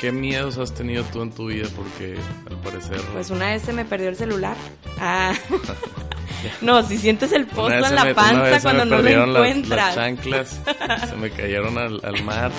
¿Qué 0.00 0.12
miedos 0.12 0.56
has 0.56 0.72
tenido 0.72 1.04
tú 1.04 1.20
en 1.20 1.30
tu 1.30 1.48
vida? 1.48 1.68
Porque 1.76 2.16
al 2.48 2.56
parecer... 2.62 2.98
Pues 3.12 3.28
una 3.30 3.50
vez 3.50 3.62
se 3.62 3.72
me 3.74 3.84
perdió 3.84 4.08
el 4.08 4.16
celular. 4.16 4.56
Ah. 4.98 5.34
no, 6.62 6.82
si 6.82 6.96
sientes 6.96 7.32
el 7.32 7.46
pozo 7.46 7.70
en 7.74 7.94
la 7.94 8.04
me- 8.06 8.14
panza 8.14 8.60
cuando 8.62 8.86
no 8.86 8.90
lo 8.92 8.96
perdieron 9.02 9.32
las- 9.34 9.46
encuentras. 9.48 9.86
Las, 9.86 9.94
chanclas, 9.94 10.60
se 11.10 11.16
me 11.16 11.30
cayeron 11.30 11.76
al, 11.76 12.00
al 12.02 12.22
mar. 12.24 12.50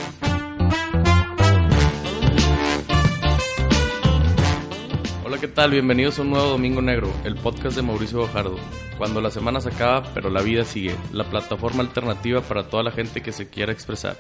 Hola, 5.26 5.38
¿qué 5.40 5.48
tal? 5.48 5.72
Bienvenidos 5.72 6.20
a 6.20 6.24
un 6.24 6.32
nuevo 6.32 6.48
Domingo 6.50 6.82
Negro, 6.82 7.12
el 7.24 7.36
podcast 7.36 7.76
de 7.76 7.82
Mauricio 7.82 8.20
Bojardo. 8.20 8.58
Cuando 8.98 9.22
la 9.22 9.32
semana 9.32 9.62
se 9.62 9.70
acaba, 9.70 10.04
pero 10.14 10.30
la 10.30 10.42
vida 10.42 10.64
sigue, 10.66 10.96
la 11.12 11.24
plataforma 11.24 11.82
alternativa 11.82 12.42
para 12.42 12.68
toda 12.70 12.84
la 12.84 12.92
gente 12.92 13.22
que 13.22 13.32
se 13.32 13.50
quiera 13.50 13.72
expresar. 13.72 14.18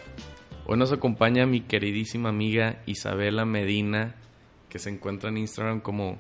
Hoy 0.71 0.77
nos 0.77 0.93
acompaña 0.93 1.45
mi 1.45 1.59
queridísima 1.59 2.29
amiga 2.29 2.81
Isabela 2.85 3.43
Medina, 3.43 4.15
que 4.69 4.79
se 4.79 4.89
encuentra 4.89 5.27
en 5.27 5.35
Instagram 5.35 5.81
como... 5.81 6.17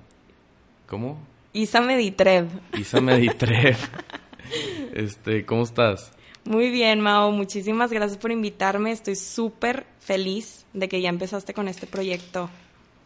¿Cómo? 0.87 1.25
Isa 1.53 1.79
Meditrev. 1.79 2.49
Isa 2.77 2.99
Meditrev. 2.99 3.77
Este, 4.93 5.45
¿cómo 5.45 5.63
estás? 5.63 6.11
Muy 6.43 6.69
bien, 6.69 6.99
Mao. 6.99 7.31
Muchísimas 7.31 7.93
gracias 7.93 8.17
por 8.17 8.29
invitarme. 8.29 8.91
Estoy 8.91 9.15
súper 9.15 9.85
feliz 10.01 10.65
de 10.73 10.89
que 10.89 11.01
ya 11.01 11.07
empezaste 11.07 11.53
con 11.53 11.69
este 11.69 11.87
proyecto. 11.87 12.49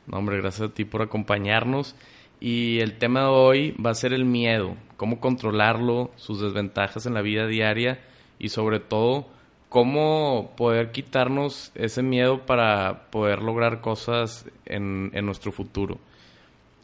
No, 0.08 0.18
hombre, 0.18 0.38
gracias 0.38 0.72
a 0.72 0.74
ti 0.74 0.84
por 0.84 1.04
acompañarnos. 1.04 1.96
Y 2.40 2.80
el 2.80 2.98
tema 2.98 3.20
de 3.20 3.28
hoy 3.28 3.72
va 3.74 3.92
a 3.92 3.94
ser 3.94 4.14
el 4.14 4.26
miedo, 4.26 4.78
cómo 4.98 5.20
controlarlo, 5.20 6.10
sus 6.16 6.42
desventajas 6.42 7.06
en 7.06 7.14
la 7.14 7.22
vida 7.22 7.46
diaria 7.46 8.00
y 8.40 8.50
sobre 8.50 8.80
todo 8.80 9.35
cómo 9.76 10.54
poder 10.56 10.94
quitarnos 10.94 11.74
ese 11.76 12.02
miedo 12.02 12.46
para 12.46 13.10
poder 13.12 13.42
lograr 13.42 13.82
cosas 13.82 14.50
en, 14.66 15.12
nuestro 15.26 15.52
futuro. 15.52 16.00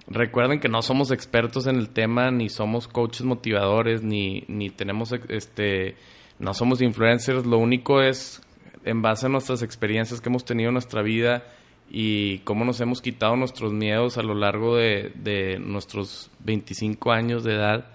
Recuerden 0.07 0.59
que 0.59 0.67
no 0.67 0.81
somos 0.81 1.09
expertos 1.11 1.67
en 1.67 1.77
el 1.77 1.87
tema, 1.87 2.31
ni 2.31 2.49
somos 2.49 2.89
coaches 2.89 3.21
motivadores, 3.21 4.03
ni, 4.03 4.43
ni 4.49 4.69
tenemos, 4.69 5.13
este, 5.29 5.95
no 6.37 6.53
somos 6.53 6.81
influencers. 6.81 7.45
Lo 7.45 7.59
único 7.59 8.01
es 8.01 8.41
en 8.83 9.01
base 9.01 9.27
a 9.27 9.29
nuestras 9.29 9.61
experiencias 9.63 10.19
que 10.19 10.27
hemos 10.27 10.43
tenido 10.43 10.67
en 10.67 10.73
nuestra 10.73 11.01
vida 11.01 11.45
y 11.89 12.39
cómo 12.39 12.65
nos 12.65 12.81
hemos 12.81 13.01
quitado 13.01 13.37
nuestros 13.37 13.71
miedos 13.71 14.17
a 14.17 14.21
lo 14.21 14.35
largo 14.35 14.75
de, 14.75 15.13
de 15.15 15.59
nuestros 15.59 16.29
25 16.39 17.13
años 17.13 17.45
de 17.45 17.53
edad. 17.53 17.85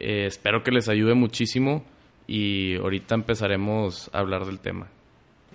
Eh, 0.00 0.26
espero 0.26 0.62
que 0.62 0.70
les 0.70 0.90
ayude 0.90 1.14
muchísimo 1.14 1.82
y 2.26 2.76
ahorita 2.76 3.14
empezaremos 3.14 4.10
a 4.12 4.18
hablar 4.20 4.46
del 4.46 4.58
tema. 4.60 4.88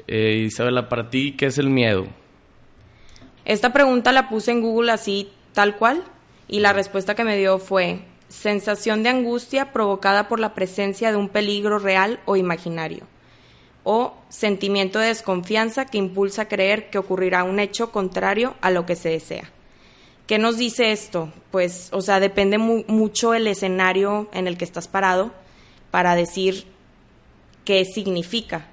Eh, 0.08 0.44
Isabela, 0.46 0.88
para 0.90 1.10
ti, 1.10 1.34
¿qué 1.34 1.48
es 1.48 1.58
el 1.58 1.70
miedo? 1.70 2.08
Esta 3.46 3.74
pregunta 3.74 4.12
la 4.12 4.30
puse 4.30 4.52
en 4.52 4.62
Google 4.62 4.92
así, 4.92 5.30
tal 5.54 5.76
cual, 5.78 6.04
y 6.48 6.60
la 6.60 6.74
respuesta 6.74 7.16
que 7.16 7.24
me 7.24 7.38
dio 7.38 7.58
fue 7.60 8.02
sensación 8.28 9.02
de 9.02 9.10
angustia 9.10 9.72
provocada 9.74 10.28
por 10.28 10.40
la 10.40 10.54
presencia 10.54 11.12
de 11.12 11.18
un 11.18 11.30
peligro 11.30 11.80
real 11.80 12.20
o 12.26 12.36
imaginario, 12.36 13.06
o 13.84 14.14
sentimiento 14.30 15.00
de 15.00 15.08
desconfianza 15.08 15.86
que 15.86 15.98
impulsa 15.98 16.44
a 16.44 16.48
creer 16.48 16.90
que 16.92 17.00
ocurrirá 17.00 17.44
un 17.44 17.60
hecho 17.60 17.92
contrario 17.92 18.56
a 18.62 18.70
lo 18.70 18.86
que 18.86 18.96
se 18.96 19.10
desea. 19.10 19.50
¿Qué 20.28 20.38
nos 20.38 20.58
dice 20.60 20.92
esto? 20.92 21.34
Pues, 21.50 21.90
o 21.92 22.02
sea, 22.02 22.20
depende 22.20 22.60
mu- 22.60 22.84
mucho 22.88 23.34
el 23.34 23.48
escenario 23.48 24.30
en 24.32 24.46
el 24.48 24.60
que 24.60 24.66
estás 24.66 24.88
parado 24.88 25.34
para 25.92 26.16
decir 26.16 26.66
qué 27.66 27.86
significa. 27.86 28.68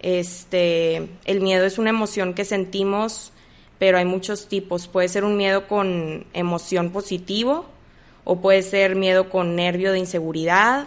Este, 0.00 1.08
el 1.24 1.40
miedo 1.40 1.64
es 1.64 1.78
una 1.78 1.90
emoción 1.90 2.34
que 2.34 2.44
sentimos, 2.44 3.32
pero 3.78 3.98
hay 3.98 4.04
muchos 4.04 4.48
tipos. 4.48 4.88
Puede 4.88 5.08
ser 5.08 5.24
un 5.24 5.36
miedo 5.36 5.68
con 5.68 6.26
emoción 6.32 6.90
positivo, 6.90 7.66
o 8.24 8.40
puede 8.40 8.62
ser 8.62 8.94
miedo 8.94 9.28
con 9.30 9.56
nervio 9.56 9.92
de 9.92 9.98
inseguridad, 9.98 10.86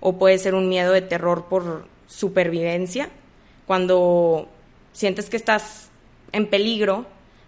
o 0.00 0.18
puede 0.18 0.38
ser 0.38 0.54
un 0.54 0.68
miedo 0.68 0.92
de 0.92 1.02
terror 1.02 1.46
por 1.46 1.86
supervivencia. 2.06 3.10
Cuando 3.66 4.48
sientes 4.92 5.30
que 5.30 5.36
estás 5.36 5.90
en 6.32 6.48
peligro, 6.48 7.06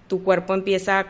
tu 0.09 0.23
cuerpo 0.23 0.55
empieza, 0.55 1.07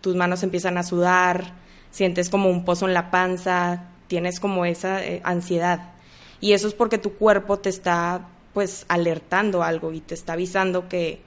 tus 0.00 0.16
manos 0.16 0.42
empiezan 0.42 0.78
a 0.78 0.82
sudar, 0.82 1.52
sientes 1.90 2.30
como 2.30 2.48
un 2.48 2.64
pozo 2.64 2.86
en 2.86 2.94
la 2.94 3.10
panza, 3.10 3.89
tienes 4.10 4.40
como 4.40 4.64
esa 4.64 5.04
eh, 5.06 5.20
ansiedad. 5.22 5.92
Y 6.40 6.52
eso 6.52 6.66
es 6.66 6.74
porque 6.74 6.98
tu 6.98 7.14
cuerpo 7.14 7.60
te 7.60 7.68
está 7.68 8.26
pues 8.52 8.84
alertando 8.88 9.62
algo 9.62 9.92
y 9.92 10.00
te 10.00 10.14
está 10.14 10.32
avisando 10.32 10.88
que 10.88 11.20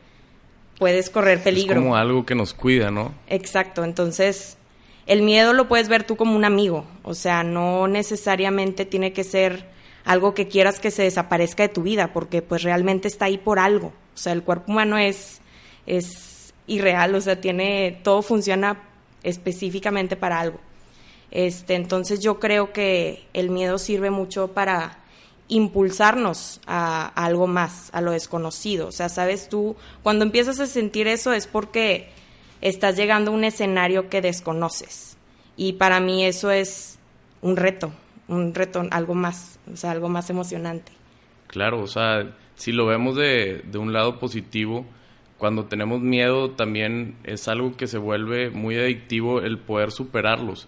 puedes 0.77 1.09
correr 1.09 1.41
peligro. 1.41 1.75
Es 1.75 1.81
como 1.81 1.95
algo 1.95 2.25
que 2.25 2.35
nos 2.35 2.53
cuida, 2.53 2.91
¿no? 2.91 3.13
Exacto, 3.27 3.85
entonces 3.85 4.57
el 5.05 5.21
miedo 5.21 5.53
lo 5.53 5.69
puedes 5.69 5.87
ver 5.87 6.03
tú 6.03 6.17
como 6.17 6.35
un 6.35 6.43
amigo, 6.43 6.85
o 7.03 7.13
sea, 7.13 7.43
no 7.43 7.87
necesariamente 7.87 8.83
tiene 8.83 9.13
que 9.13 9.23
ser 9.23 9.65
algo 10.03 10.33
que 10.33 10.49
quieras 10.49 10.81
que 10.81 10.91
se 10.91 11.03
desaparezca 11.03 11.63
de 11.63 11.69
tu 11.69 11.83
vida, 11.83 12.11
porque 12.11 12.41
pues 12.41 12.63
realmente 12.63 13.07
está 13.07 13.25
ahí 13.25 13.37
por 13.37 13.59
algo. 13.59 13.93
O 14.13 14.17
sea, 14.17 14.33
el 14.33 14.43
cuerpo 14.43 14.73
humano 14.73 14.97
es, 14.97 15.39
es 15.85 16.53
irreal, 16.67 17.15
o 17.15 17.21
sea, 17.21 17.39
tiene, 17.39 18.01
todo 18.03 18.21
funciona 18.21 18.83
específicamente 19.23 20.17
para 20.17 20.41
algo. 20.41 20.59
Este, 21.33 21.73
entonces 21.73 22.19
yo 22.19 22.39
creo 22.39 22.73
que 22.73 23.25
el 23.33 23.49
miedo 23.49 23.79
sirve 23.79 24.11
mucho 24.11 24.49
para 24.49 24.99
impulsarnos 25.47 26.61
a, 26.67 27.07
algo 27.07 27.47
más, 27.47 27.89
a 27.91 28.01
lo 28.01 28.11
desconocido. 28.11 28.89
O 28.89 28.91
sea, 28.91 29.09
sabes 29.09 29.49
tú, 29.49 29.75
cuando 30.03 30.25
empiezas 30.25 30.59
a 30.59 30.67
sentir 30.67 31.07
eso 31.07 31.33
es 31.33 31.47
porque 31.47 32.09
estás 32.61 32.95
llegando 32.95 33.31
a 33.31 33.33
un 33.33 33.45
escenario 33.45 34.09
que 34.09 34.21
desconoces. 34.21 35.17
Y 35.57 35.73
para 35.73 35.99
mí 35.99 36.23
eso 36.23 36.51
es 36.51 36.99
un 37.41 37.57
reto, 37.57 37.91
un 38.27 38.53
reto, 38.53 38.83
algo 38.91 39.15
más, 39.15 39.57
o 39.73 39.75
sea, 39.75 39.89
algo 39.89 40.09
más 40.09 40.29
emocionante. 40.29 40.91
Claro, 41.47 41.81
o 41.81 41.87
sea, 41.87 42.31
si 42.53 42.71
lo 42.71 42.85
vemos 42.85 43.15
de 43.15 43.63
un 43.73 43.91
lado 43.91 44.19
positivo, 44.19 44.85
cuando 45.39 45.65
tenemos 45.65 45.99
miedo 45.99 46.51
también 46.51 47.15
es 47.23 47.47
algo 47.47 47.75
que 47.75 47.87
se 47.87 47.97
vuelve 47.97 48.51
muy 48.51 48.77
adictivo 48.77 49.41
el 49.41 49.57
poder 49.57 49.91
superarlos. 49.91 50.67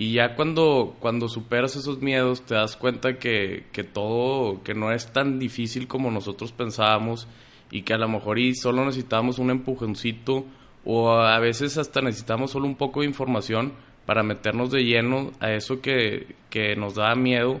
Y 0.00 0.12
ya 0.12 0.36
cuando, 0.36 0.94
cuando 1.00 1.28
superas 1.28 1.74
esos 1.74 2.00
miedos 2.00 2.42
te 2.42 2.54
das 2.54 2.76
cuenta 2.76 3.18
que, 3.18 3.64
que 3.72 3.82
todo, 3.82 4.62
que 4.62 4.72
no 4.72 4.92
es 4.92 5.12
tan 5.12 5.40
difícil 5.40 5.88
como 5.88 6.12
nosotros 6.12 6.52
pensábamos 6.52 7.26
y 7.72 7.82
que 7.82 7.94
a 7.94 7.98
lo 7.98 8.08
mejor 8.08 8.38
y 8.38 8.54
solo 8.54 8.84
necesitamos 8.84 9.40
un 9.40 9.50
empujoncito 9.50 10.44
o 10.84 11.10
a 11.10 11.36
veces 11.40 11.78
hasta 11.78 12.00
necesitamos 12.00 12.52
solo 12.52 12.66
un 12.66 12.76
poco 12.76 13.00
de 13.00 13.08
información 13.08 13.72
para 14.06 14.22
meternos 14.22 14.70
de 14.70 14.84
lleno 14.84 15.32
a 15.40 15.50
eso 15.50 15.80
que, 15.80 16.36
que 16.48 16.76
nos 16.76 16.94
da 16.94 17.12
miedo. 17.16 17.60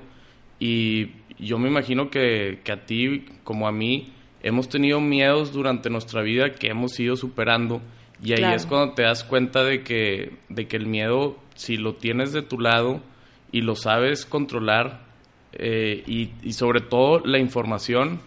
Y 0.60 1.08
yo 1.40 1.58
me 1.58 1.68
imagino 1.68 2.08
que, 2.08 2.60
que 2.62 2.70
a 2.70 2.86
ti 2.86 3.26
como 3.42 3.66
a 3.66 3.72
mí 3.72 4.12
hemos 4.44 4.68
tenido 4.68 5.00
miedos 5.00 5.52
durante 5.52 5.90
nuestra 5.90 6.22
vida 6.22 6.52
que 6.52 6.68
hemos 6.68 7.00
ido 7.00 7.16
superando 7.16 7.82
y 8.22 8.32
ahí 8.32 8.38
Claro. 8.38 8.56
es 8.56 8.66
cuando 8.66 8.94
te 8.94 9.02
das 9.02 9.24
cuenta 9.24 9.62
de 9.64 9.82
que, 9.82 10.36
de 10.48 10.66
que 10.68 10.76
el 10.76 10.86
miedo, 10.86 11.36
si 11.54 11.76
lo 11.76 11.94
tienes 11.94 12.32
de 12.32 12.42
tu 12.42 12.58
lado 12.60 13.00
y 13.52 13.60
lo 13.62 13.74
sabes 13.76 14.26
controlar 14.26 15.00
eh, 15.52 16.02
y, 16.06 16.30
y 16.42 16.52
sobre 16.52 16.80
todo 16.80 17.20
la 17.24 17.38
información 17.38 18.20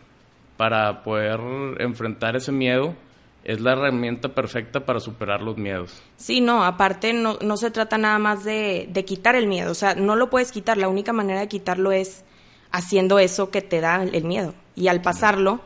para 0.57 1.03
poder 1.03 1.39
enfrentar 1.79 2.35
ese 2.35 2.51
miedo, 2.51 2.95
es 3.43 3.59
la 3.59 3.71
herramienta 3.73 4.29
perfecta 4.29 4.85
para 4.85 4.99
superar 4.99 5.41
los 5.41 5.57
miedos. 5.57 6.01
Sí, 6.17 6.41
no, 6.41 6.63
aparte 6.63 7.13
no, 7.13 7.37
no 7.41 7.57
se 7.57 7.71
trata 7.71 7.97
nada 7.97 8.19
más 8.19 8.43
de, 8.43 8.87
de 8.91 9.03
quitar 9.05 9.35
el 9.35 9.47
miedo, 9.47 9.71
o 9.71 9.75
sea, 9.75 9.95
no 9.95 10.15
lo 10.15 10.29
puedes 10.29 10.51
quitar, 10.51 10.77
la 10.77 10.87
única 10.87 11.11
manera 11.13 11.39
de 11.39 11.47
quitarlo 11.47 11.91
es 11.91 12.23
haciendo 12.71 13.17
eso 13.19 13.49
que 13.49 13.61
te 13.61 13.81
da 13.81 14.03
el 14.03 14.23
miedo. 14.23 14.53
Y 14.75 14.87
al 14.87 15.01
pasarlo, 15.01 15.59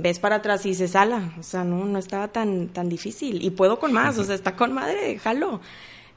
ves 0.00 0.18
para 0.18 0.36
atrás 0.36 0.64
y 0.66 0.70
dices, 0.70 0.96
ala, 0.96 1.32
o 1.38 1.42
sea, 1.42 1.64
no, 1.64 1.84
no 1.84 1.98
estaba 1.98 2.28
tan, 2.28 2.68
tan 2.68 2.88
difícil. 2.88 3.42
Y 3.42 3.50
puedo 3.50 3.78
con 3.78 3.92
más, 3.92 4.18
o 4.18 4.24
sea, 4.24 4.34
está 4.34 4.56
con 4.56 4.72
madre, 4.72 5.06
déjalo. 5.06 5.60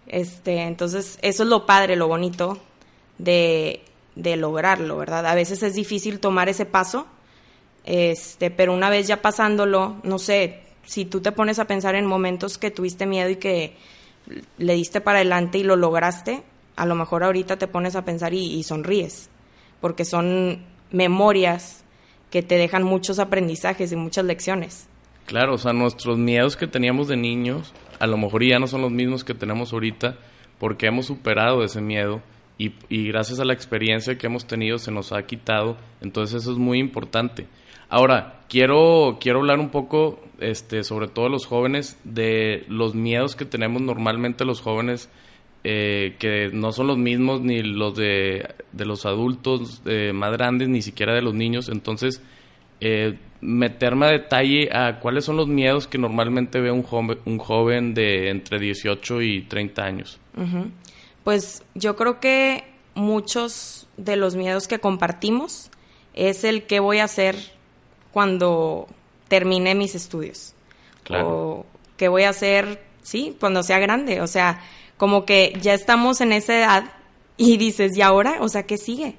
Este, 0.07 0.61
entonces, 0.61 1.17
eso 1.21 1.43
es 1.43 1.49
lo 1.49 1.65
padre, 1.65 1.95
lo 1.95 2.07
bonito 2.07 2.59
de, 3.17 3.81
de 4.15 4.35
lograrlo, 4.35 4.97
¿verdad? 4.97 5.25
A 5.25 5.35
veces 5.35 5.63
es 5.63 5.75
difícil 5.75 6.19
tomar 6.19 6.49
ese 6.49 6.65
paso, 6.65 7.07
este, 7.85 8.51
pero 8.51 8.73
una 8.73 8.89
vez 8.89 9.07
ya 9.07 9.21
pasándolo, 9.21 9.97
no 10.03 10.19
sé, 10.19 10.61
si 10.85 11.05
tú 11.05 11.21
te 11.21 11.31
pones 11.31 11.59
a 11.59 11.65
pensar 11.65 11.95
en 11.95 12.05
momentos 12.05 12.57
que 12.57 12.71
tuviste 12.71 13.05
miedo 13.05 13.29
y 13.29 13.37
que 13.37 13.75
le 14.57 14.73
diste 14.73 15.01
para 15.01 15.19
adelante 15.19 15.57
y 15.57 15.63
lo 15.63 15.75
lograste, 15.75 16.43
a 16.75 16.85
lo 16.85 16.95
mejor 16.95 17.23
ahorita 17.23 17.57
te 17.57 17.67
pones 17.67 17.95
a 17.95 18.05
pensar 18.05 18.33
y, 18.33 18.53
y 18.53 18.63
sonríes, 18.63 19.29
porque 19.79 20.05
son 20.05 20.63
memorias 20.91 21.82
que 22.33 22.41
te 22.41 22.57
dejan 22.57 22.81
muchos 22.81 23.19
aprendizajes 23.19 23.91
y 23.91 23.95
muchas 23.95 24.25
lecciones. 24.25 24.89
Claro, 25.27 25.53
o 25.53 25.57
sea, 25.59 25.71
nuestros 25.71 26.17
miedos 26.17 26.57
que 26.57 26.65
teníamos 26.65 27.07
de 27.07 27.15
niños, 27.15 27.71
a 27.99 28.07
lo 28.07 28.17
mejor 28.17 28.43
ya 28.43 28.57
no 28.57 28.65
son 28.65 28.81
los 28.81 28.91
mismos 28.91 29.23
que 29.23 29.35
tenemos 29.35 29.71
ahorita, 29.71 30.17
porque 30.57 30.87
hemos 30.87 31.05
superado 31.05 31.63
ese 31.63 31.79
miedo 31.79 32.23
y, 32.57 32.71
gracias 32.89 33.39
a 33.39 33.45
la 33.45 33.53
experiencia 33.53 34.17
que 34.17 34.25
hemos 34.25 34.47
tenido 34.47 34.79
se 34.79 34.91
nos 34.91 35.13
ha 35.13 35.21
quitado, 35.27 35.77
entonces 36.01 36.41
eso 36.41 36.53
es 36.53 36.57
muy 36.57 36.79
importante. 36.79 37.45
Ahora, 37.87 38.41
quiero, 38.49 39.19
quiero 39.21 39.41
hablar 39.41 39.59
un 39.59 39.69
poco, 39.69 40.19
este, 40.39 40.83
sobre 40.83 41.09
todo 41.09 41.29
los 41.29 41.45
jóvenes, 41.45 41.99
de 42.03 42.65
los 42.67 42.95
miedos 42.95 43.35
que 43.35 43.45
tenemos 43.45 43.83
normalmente 43.83 44.43
los 44.43 44.59
jóvenes, 44.59 45.07
eh, 45.65 46.15
que 46.19 46.49
no 46.51 46.73
son 46.73 46.87
los 46.87 46.97
mismos 46.97 47.41
ni 47.41 47.63
los 47.63 47.95
de, 47.95 48.53
los 48.73 49.05
adultos 49.05 49.81
eh, 49.85 50.11
más 50.13 50.33
grandes, 50.33 50.67
ni 50.67 50.81
siquiera 50.81 51.13
de 51.13 51.21
los 51.21 51.33
niños. 51.33 51.69
Entonces, 51.69 52.21
eh, 52.81 53.17
meterme 53.39 54.07
a 54.07 54.09
detalle 54.09 54.69
a 54.75 54.99
cuáles 54.99 55.23
son 55.23 55.37
los 55.37 55.47
miedos 55.47 55.87
que 55.87 55.97
normalmente 55.97 56.59
ve 56.59 56.71
un 56.71 56.83
joven, 56.83 57.17
un 57.25 57.37
joven 57.37 57.93
de 57.93 58.29
entre 58.29 58.59
18 58.59 59.21
y 59.21 59.41
30 59.43 59.83
años. 59.83 60.19
Pues 61.23 61.63
yo 61.75 61.95
creo 61.95 62.19
que 62.19 62.65
muchos 62.95 63.87
de 63.95 64.17
los 64.17 64.35
miedos 64.35 64.67
que 64.67 64.79
compartimos 64.79 65.71
es 66.13 66.43
el 66.43 66.63
qué 66.63 66.79
voy 66.79 66.99
a 66.99 67.05
hacer 67.05 67.35
cuando 68.11 68.87
termine 69.29 69.75
mis 69.75 69.95
estudios. 69.95 70.53
Claro. 71.03 71.27
O 71.29 71.65
qué 71.97 72.07
voy 72.07 72.23
a 72.23 72.29
hacer, 72.29 72.83
sí, 73.01 73.35
cuando 73.39 73.63
sea 73.63 73.79
grande. 73.79 74.21
O 74.21 74.27
sea, 74.27 74.61
como 75.03 75.25
que 75.25 75.59
ya 75.61 75.73
estamos 75.73 76.21
en 76.21 76.31
esa 76.31 76.57
edad 76.57 76.83
y 77.35 77.57
dices, 77.57 77.97
¿y 77.97 78.01
ahora? 78.01 78.37
O 78.39 78.47
sea, 78.47 78.63
¿qué 78.63 78.77
sigue? 78.77 79.17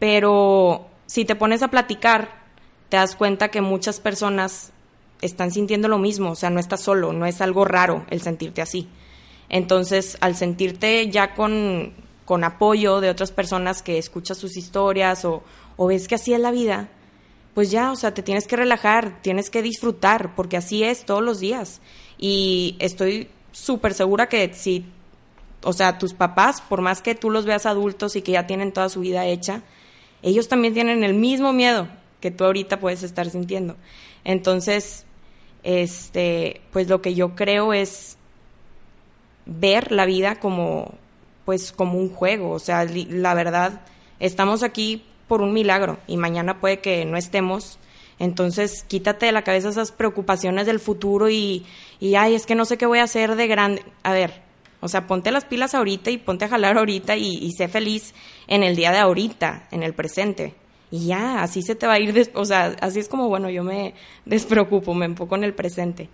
Pero 0.00 0.86
si 1.06 1.24
te 1.24 1.36
pones 1.36 1.62
a 1.62 1.68
platicar, 1.68 2.42
te 2.88 2.96
das 2.96 3.14
cuenta 3.14 3.48
que 3.48 3.60
muchas 3.60 4.00
personas 4.00 4.72
están 5.20 5.52
sintiendo 5.52 5.86
lo 5.86 5.98
mismo, 5.98 6.32
o 6.32 6.34
sea, 6.34 6.50
no 6.50 6.58
estás 6.58 6.80
solo, 6.80 7.12
no 7.12 7.24
es 7.24 7.40
algo 7.40 7.64
raro 7.64 8.04
el 8.10 8.20
sentirte 8.20 8.62
así. 8.62 8.88
Entonces, 9.48 10.18
al 10.20 10.34
sentirte 10.34 11.08
ya 11.08 11.34
con, 11.34 11.92
con 12.24 12.42
apoyo 12.42 13.00
de 13.00 13.08
otras 13.08 13.30
personas 13.30 13.80
que 13.80 13.98
escuchas 13.98 14.38
sus 14.38 14.56
historias 14.56 15.24
o, 15.24 15.44
o 15.76 15.86
ves 15.86 16.08
que 16.08 16.16
así 16.16 16.34
es 16.34 16.40
la 16.40 16.50
vida, 16.50 16.88
pues 17.54 17.70
ya, 17.70 17.92
o 17.92 17.94
sea, 17.94 18.12
te 18.12 18.24
tienes 18.24 18.48
que 18.48 18.56
relajar, 18.56 19.22
tienes 19.22 19.50
que 19.50 19.62
disfrutar, 19.62 20.34
porque 20.34 20.56
así 20.56 20.82
es 20.82 21.04
todos 21.04 21.22
los 21.22 21.38
días. 21.38 21.80
Y 22.18 22.74
estoy 22.80 23.28
súper 23.52 23.94
segura 23.94 24.28
que 24.28 24.52
si, 24.54 24.84
o 25.62 25.72
sea, 25.72 25.98
tus 25.98 26.14
papás, 26.14 26.60
por 26.60 26.80
más 26.80 27.02
que 27.02 27.14
tú 27.14 27.30
los 27.30 27.44
veas 27.44 27.66
adultos 27.66 28.16
y 28.16 28.22
que 28.22 28.32
ya 28.32 28.46
tienen 28.46 28.72
toda 28.72 28.88
su 28.88 29.00
vida 29.00 29.26
hecha, 29.26 29.62
ellos 30.22 30.48
también 30.48 30.74
tienen 30.74 31.04
el 31.04 31.14
mismo 31.14 31.52
miedo 31.52 31.88
que 32.20 32.30
tú 32.30 32.44
ahorita 32.44 32.80
puedes 32.80 33.02
estar 33.02 33.28
sintiendo. 33.28 33.76
Entonces, 34.24 35.04
este, 35.62 36.60
pues 36.72 36.88
lo 36.88 37.02
que 37.02 37.14
yo 37.14 37.34
creo 37.34 37.72
es 37.72 38.16
ver 39.46 39.92
la 39.92 40.06
vida 40.06 40.38
como, 40.38 40.94
pues 41.44 41.72
como 41.72 41.98
un 41.98 42.10
juego. 42.10 42.50
O 42.50 42.58
sea, 42.58 42.84
la 42.84 43.34
verdad, 43.34 43.80
estamos 44.20 44.62
aquí 44.62 45.04
por 45.28 45.42
un 45.42 45.52
milagro 45.52 45.98
y 46.06 46.16
mañana 46.16 46.60
puede 46.60 46.80
que 46.80 47.04
no 47.04 47.16
estemos. 47.16 47.78
Entonces, 48.18 48.84
quítate 48.84 49.26
de 49.26 49.32
la 49.32 49.42
cabeza 49.42 49.70
esas 49.70 49.90
preocupaciones 49.90 50.66
del 50.66 50.78
futuro 50.78 51.28
y, 51.28 51.66
y, 51.98 52.14
ay, 52.14 52.34
es 52.34 52.46
que 52.46 52.54
no 52.54 52.64
sé 52.64 52.78
qué 52.78 52.86
voy 52.86 53.00
a 53.00 53.04
hacer 53.04 53.34
de 53.34 53.48
grande. 53.48 53.84
A 54.04 54.12
ver, 54.12 54.42
o 54.82 54.88
sea, 54.88 55.06
ponte 55.06 55.30
las 55.30 55.44
pilas 55.44 55.74
ahorita 55.74 56.10
y 56.10 56.18
ponte 56.18 56.44
a 56.44 56.48
jalar 56.48 56.76
ahorita 56.76 57.16
y, 57.16 57.38
y 57.40 57.52
sé 57.52 57.68
feliz 57.68 58.14
en 58.48 58.64
el 58.64 58.76
día 58.76 58.90
de 58.90 58.98
ahorita, 58.98 59.68
en 59.70 59.82
el 59.82 59.94
presente. 59.94 60.54
Y 60.90 61.06
ya, 61.06 61.42
así 61.42 61.62
se 61.62 61.74
te 61.74 61.86
va 61.86 61.94
a 61.94 62.00
ir, 62.00 62.30
o 62.34 62.44
sea, 62.44 62.76
así 62.80 62.98
es 62.98 63.08
como, 63.08 63.28
bueno, 63.28 63.48
yo 63.48 63.64
me 63.64 63.94
despreocupo, 64.26 64.92
me 64.92 65.06
enfoco 65.06 65.36
en 65.36 65.44
el 65.44 65.54
presente. 65.54 66.10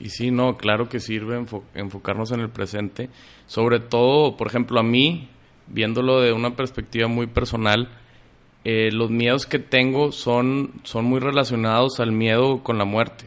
Y 0.00 0.08
sí, 0.08 0.30
no, 0.30 0.56
claro 0.56 0.88
que 0.88 1.00
sirve 1.00 1.44
enfocarnos 1.74 2.32
en 2.32 2.40
el 2.40 2.48
presente. 2.48 3.10
Sobre 3.46 3.78
todo, 3.78 4.36
por 4.36 4.46
ejemplo, 4.46 4.80
a 4.80 4.82
mí, 4.82 5.28
viéndolo 5.66 6.20
de 6.20 6.32
una 6.32 6.56
perspectiva 6.56 7.08
muy 7.08 7.26
personal, 7.26 7.90
eh, 8.64 8.90
los 8.90 9.10
miedos 9.10 9.46
que 9.46 9.58
tengo 9.58 10.12
son, 10.12 10.72
son 10.82 11.04
muy 11.04 11.20
relacionados 11.20 12.00
al 12.00 12.12
miedo 12.12 12.62
con 12.62 12.78
la 12.78 12.84
muerte. 12.84 13.26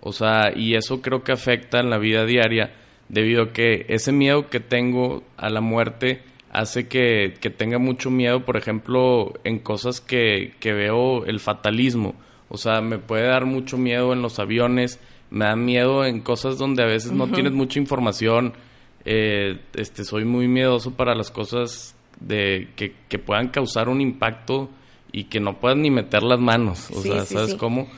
O 0.00 0.12
sea, 0.12 0.52
y 0.56 0.74
eso 0.74 1.02
creo 1.02 1.22
que 1.22 1.32
afecta 1.32 1.80
en 1.80 1.90
la 1.90 1.98
vida 1.98 2.24
diaria, 2.24 2.74
debido 3.10 3.42
a 3.42 3.52
que 3.52 3.84
ese 3.88 4.12
miedo 4.12 4.48
que 4.48 4.60
tengo 4.60 5.22
a 5.36 5.50
la 5.50 5.60
muerte 5.60 6.22
hace 6.50 6.88
que, 6.88 7.34
que 7.40 7.50
tenga 7.50 7.78
mucho 7.78 8.10
miedo, 8.10 8.44
por 8.44 8.56
ejemplo, 8.56 9.34
en 9.44 9.58
cosas 9.58 10.00
que, 10.00 10.54
que 10.58 10.72
veo 10.72 11.26
el 11.26 11.40
fatalismo. 11.40 12.14
O 12.48 12.56
sea, 12.56 12.80
me 12.80 12.98
puede 12.98 13.26
dar 13.26 13.44
mucho 13.44 13.76
miedo 13.76 14.12
en 14.12 14.22
los 14.22 14.38
aviones, 14.38 14.98
me 15.30 15.44
da 15.44 15.54
miedo 15.54 16.04
en 16.04 16.20
cosas 16.20 16.56
donde 16.56 16.82
a 16.82 16.86
veces 16.86 17.12
no 17.12 17.28
tienes 17.28 17.52
mucha 17.52 17.78
información 17.78 18.54
eh, 19.04 19.58
este, 19.74 20.04
soy 20.04 20.24
muy 20.24 20.46
miedoso 20.46 20.92
para 20.92 21.14
las 21.14 21.30
cosas 21.30 21.96
de 22.20 22.68
que, 22.76 22.94
que, 23.08 23.18
puedan 23.18 23.48
causar 23.48 23.88
un 23.88 24.00
impacto 24.00 24.68
y 25.10 25.24
que 25.24 25.40
no 25.40 25.58
puedan 25.58 25.82
ni 25.82 25.90
meter 25.90 26.22
las 26.22 26.38
manos. 26.38 26.90
O 26.90 27.00
sea, 27.00 27.24
¿sabes 27.24 27.54
cómo? 27.54 27.88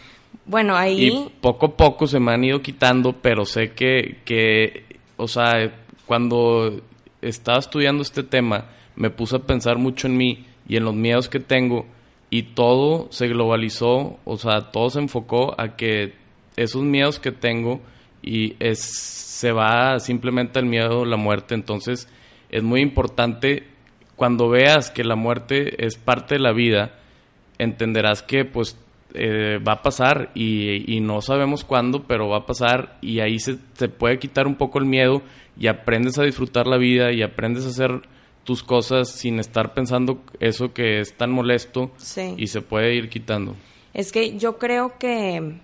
Bueno, 0.47 0.77
ahí... 0.77 1.09
Y 1.09 1.29
poco 1.41 1.67
a 1.67 1.77
poco 1.77 2.07
se 2.07 2.21
me 2.21 2.33
han 2.33 2.45
ido 2.45 2.63
quitando, 2.63 3.15
pero 3.21 3.45
sé 3.45 3.73
que, 3.73 4.19
que, 4.25 4.85
o 5.23 5.29
sea, 5.29 5.73
cuando 6.05 6.83
estaba 7.21 7.59
estudiando 7.59 8.03
este 8.03 8.23
tema, 8.23 8.67
me 8.97 9.11
puse 9.11 9.37
a 9.37 9.39
pensar 9.39 9.79
mucho 9.79 10.09
en 10.09 10.17
mí 10.17 10.47
y 10.69 10.77
en 10.77 10.85
los 10.85 10.95
miedos 10.95 11.29
que 11.29 11.39
tengo 11.39 11.87
y 12.29 12.43
todo 12.55 13.07
se 13.11 13.29
globalizó, 13.29 14.19
o 14.25 14.37
sea, 14.37 14.73
todo 14.73 14.91
se 14.91 14.99
enfocó 14.99 15.55
a 15.61 15.77
que 15.77 16.15
esos 16.57 16.83
miedos 16.83 17.21
que 17.21 17.31
tengo 17.31 17.81
y 18.23 18.57
es, 18.59 18.81
se 18.81 19.53
va 19.53 20.01
simplemente 20.01 20.59
al 20.59 20.67
miedo, 20.67 21.05
la 21.05 21.17
muerte. 21.17 21.55
Entonces 21.55 22.09
es 22.51 22.63
muy 22.63 22.81
importante 22.81 23.69
cuando 24.17 24.49
veas 24.49 24.91
que 24.91 25.05
la 25.05 25.15
muerte 25.15 25.85
es 25.85 25.97
parte 25.97 26.35
de 26.35 26.41
la 26.41 26.53
vida, 26.53 26.99
entenderás 27.59 28.23
que 28.23 28.45
pues 28.45 28.77
eh, 29.15 29.59
va 29.67 29.75
a 29.75 29.83
pasar 29.83 30.31
y, 30.35 30.95
y, 30.95 31.01
no 31.01 31.21
sabemos 31.21 31.65
cuándo, 31.65 32.05
pero 32.05 32.29
va 32.29 32.39
a 32.39 32.47
pasar 32.47 32.99
y 33.01 33.21
ahí 33.21 33.39
se 33.39 33.57
te 33.57 33.89
puede 33.89 34.19
quitar 34.19 34.47
un 34.47 34.57
poco 34.57 34.79
el 34.79 34.87
miedo 34.87 35.23
y 35.59 35.67
aprendes 35.67 36.19
a 36.19 36.25
disfrutar 36.25 36.67
la 36.67 36.79
vida 36.79 37.13
y 37.13 37.23
aprendes 37.23 37.67
a 37.67 37.69
hacer 37.69 38.03
tus 38.45 38.63
cosas 38.63 39.11
sin 39.11 39.39
estar 39.39 39.75
pensando 39.75 40.23
eso 40.41 40.73
que 40.73 41.01
es 41.01 41.17
tan 41.17 41.31
molesto 41.31 41.93
y 42.37 42.47
se 42.47 42.61
puede 42.61 42.95
ir 42.95 43.09
quitando. 43.09 43.55
Es 43.95 44.11
que 44.11 44.37
yo 44.39 44.59
creo 44.59 44.99
que 44.99 45.55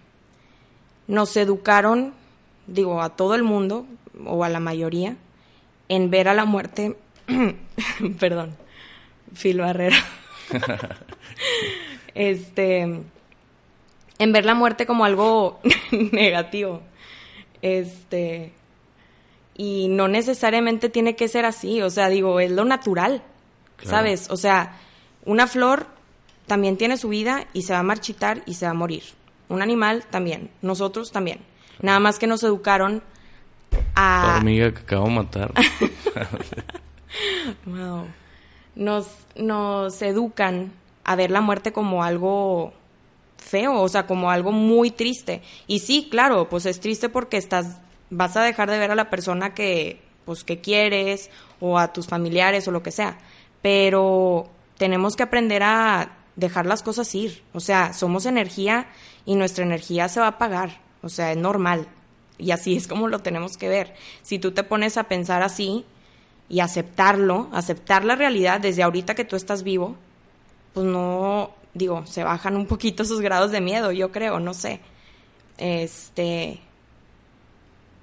nos 1.07 1.37
educaron 1.37 2.13
digo, 2.69 3.03
a 3.03 3.17
todo 3.17 3.35
el 3.35 3.43
mundo, 3.43 3.87
o 4.25 4.45
a 4.45 4.49
la 4.49 4.61
mayoría, 4.61 5.17
en 5.89 6.11
ver 6.11 6.29
a 6.29 6.35
la 6.35 6.45
muerte, 6.45 6.97
perdón, 8.21 8.55
Phil 9.35 9.59
Barrera, 9.59 9.97
este, 12.15 13.01
en 14.19 14.33
ver 14.33 14.45
la 14.45 14.55
muerte 14.55 14.87
como 14.87 15.05
algo 15.05 15.61
negativo, 16.13 16.83
este, 17.63 18.53
y 19.57 19.89
no 19.89 20.09
necesariamente 20.09 20.89
tiene 20.89 21.17
que 21.17 21.29
ser 21.29 21.45
así, 21.45 21.83
o 21.83 21.91
sea, 21.91 22.09
digo, 22.09 22.41
es 22.41 22.51
lo 22.51 22.65
natural, 22.65 23.23
¿sabes? 23.83 24.29
O 24.31 24.37
sea, 24.37 24.77
una 25.25 25.47
flor 25.47 25.87
también 26.47 26.77
tiene 26.77 26.97
su 26.97 27.09
vida 27.09 27.47
y 27.53 27.63
se 27.63 27.73
va 27.73 27.81
a 27.81 27.85
marchitar 27.85 28.43
y 28.47 28.55
se 28.55 28.67
va 28.67 28.71
a 28.71 28.75
morir. 28.75 29.03
Un 29.49 29.63
animal 29.63 30.05
también, 30.11 30.51
nosotros 30.63 31.13
también. 31.13 31.41
Nada 31.81 32.01
más 32.01 32.19
que 32.19 32.27
nos 32.27 32.43
educaron 32.43 33.03
a... 33.95 34.37
hormiga 34.39 34.73
que 34.73 34.81
acabo 34.81 35.07
de 35.07 35.15
matar. 35.15 35.53
wow. 37.67 38.07
Nos, 38.75 39.07
nos 39.37 40.03
educan 40.03 40.73
a 41.05 41.17
ver 41.17 41.31
la 41.31 41.41
muerte 41.41 41.73
como 41.73 42.05
algo 42.05 42.73
feo, 43.39 43.81
o 43.81 43.89
sea, 43.89 44.07
como 44.07 44.31
algo 44.31 44.53
muy 44.53 44.91
triste. 44.91 45.43
Y 45.67 45.81
sí, 45.81 46.09
claro, 46.11 46.49
pues 46.49 46.67
es 46.67 46.81
triste 46.81 47.09
porque 47.09 47.37
estás, 47.37 47.81
vas 48.11 48.37
a 48.37 48.43
dejar 48.43 48.71
de 48.71 48.79
ver 48.79 48.91
a 48.91 48.95
la 48.95 49.11
persona 49.11 49.55
que, 49.55 50.01
pues, 50.25 50.45
que 50.45 50.61
quieres, 50.61 51.31
o 51.61 51.79
a 51.79 51.93
tus 51.93 52.07
familiares, 52.07 52.69
o 52.69 52.71
lo 52.71 52.83
que 52.83 52.91
sea. 52.91 53.19
Pero 53.63 54.49
tenemos 54.77 55.17
que 55.17 55.23
aprender 55.23 55.63
a 55.63 56.19
dejar 56.37 56.67
las 56.67 56.83
cosas 56.83 57.15
ir. 57.15 57.43
O 57.53 57.61
sea, 57.61 57.93
somos 57.93 58.27
energía 58.27 58.87
y 59.25 59.35
nuestra 59.35 59.65
energía 59.65 60.09
se 60.09 60.21
va 60.21 60.27
a 60.27 60.31
apagar. 60.31 60.81
O 61.03 61.09
sea, 61.09 61.33
es 61.33 61.39
normal. 61.39 61.89
Y 62.39 62.53
así 62.53 62.77
es 62.77 62.87
como 62.87 63.09
lo 63.09 63.19
tenemos 63.19 63.57
que 63.57 63.69
ver. 63.69 63.95
Si 64.23 64.39
tú 64.39 64.53
te 64.53 64.63
pones 64.63 64.97
a 64.97 65.05
pensar 65.05 65.43
así 65.43 65.85
y 66.49 66.61
aceptarlo, 66.61 67.49
aceptar 67.53 68.05
la 68.05 68.15
realidad 68.15 68.61
desde 68.61 68.85
ahorita 68.85 69.15
que 69.15 69.25
tú 69.25 69.35
estás 69.35 69.65
vivo, 69.65 69.97
pues 70.73 70.87
no, 70.87 71.51
digo, 71.75 72.07
se 72.07 72.25
bajan 72.25 72.57
un 72.57 72.67
poquito 72.67 73.05
sus 73.05 73.21
grados 73.21 73.51
de 73.51 73.61
miedo, 73.61 73.93
yo 73.93 74.11
creo, 74.11 74.41
no 74.41 74.55
sé. 74.55 74.81
Este, 75.59 76.61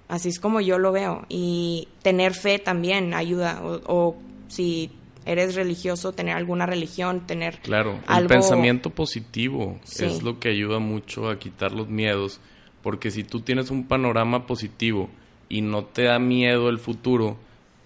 así 0.08 0.30
es 0.30 0.40
como 0.40 0.62
yo 0.62 0.78
lo 0.78 0.92
veo. 0.92 1.26
Y 1.30 1.88
tener 2.02 2.34
fe 2.34 2.60
también 2.60 3.14
ayuda. 3.14 3.62
O, 3.64 4.16
si 4.48 4.92
eres 5.26 5.56
religioso, 5.56 6.14
tener 6.14 6.36
alguna 6.36 6.66
religión, 6.66 7.28
tener. 7.28 7.60
Claro, 7.60 8.00
el 8.16 8.28
pensamiento 8.28 8.90
positivo 8.90 9.80
es 10.00 10.22
lo 10.22 10.40
que 10.40 10.50
ayuda 10.50 10.80
mucho 10.80 11.30
a 11.30 11.40
quitar 11.40 11.72
los 11.72 11.90
miedos 11.90 12.40
porque 12.86 13.10
si 13.10 13.24
tú 13.24 13.42
tienes 13.42 13.72
un 13.72 13.88
panorama 13.88 14.46
positivo 14.46 15.10
y 15.50 15.62
no 15.62 15.86
te 15.86 16.04
da 16.04 16.20
miedo 16.20 16.70
el 16.70 16.78
futuro 16.78 17.36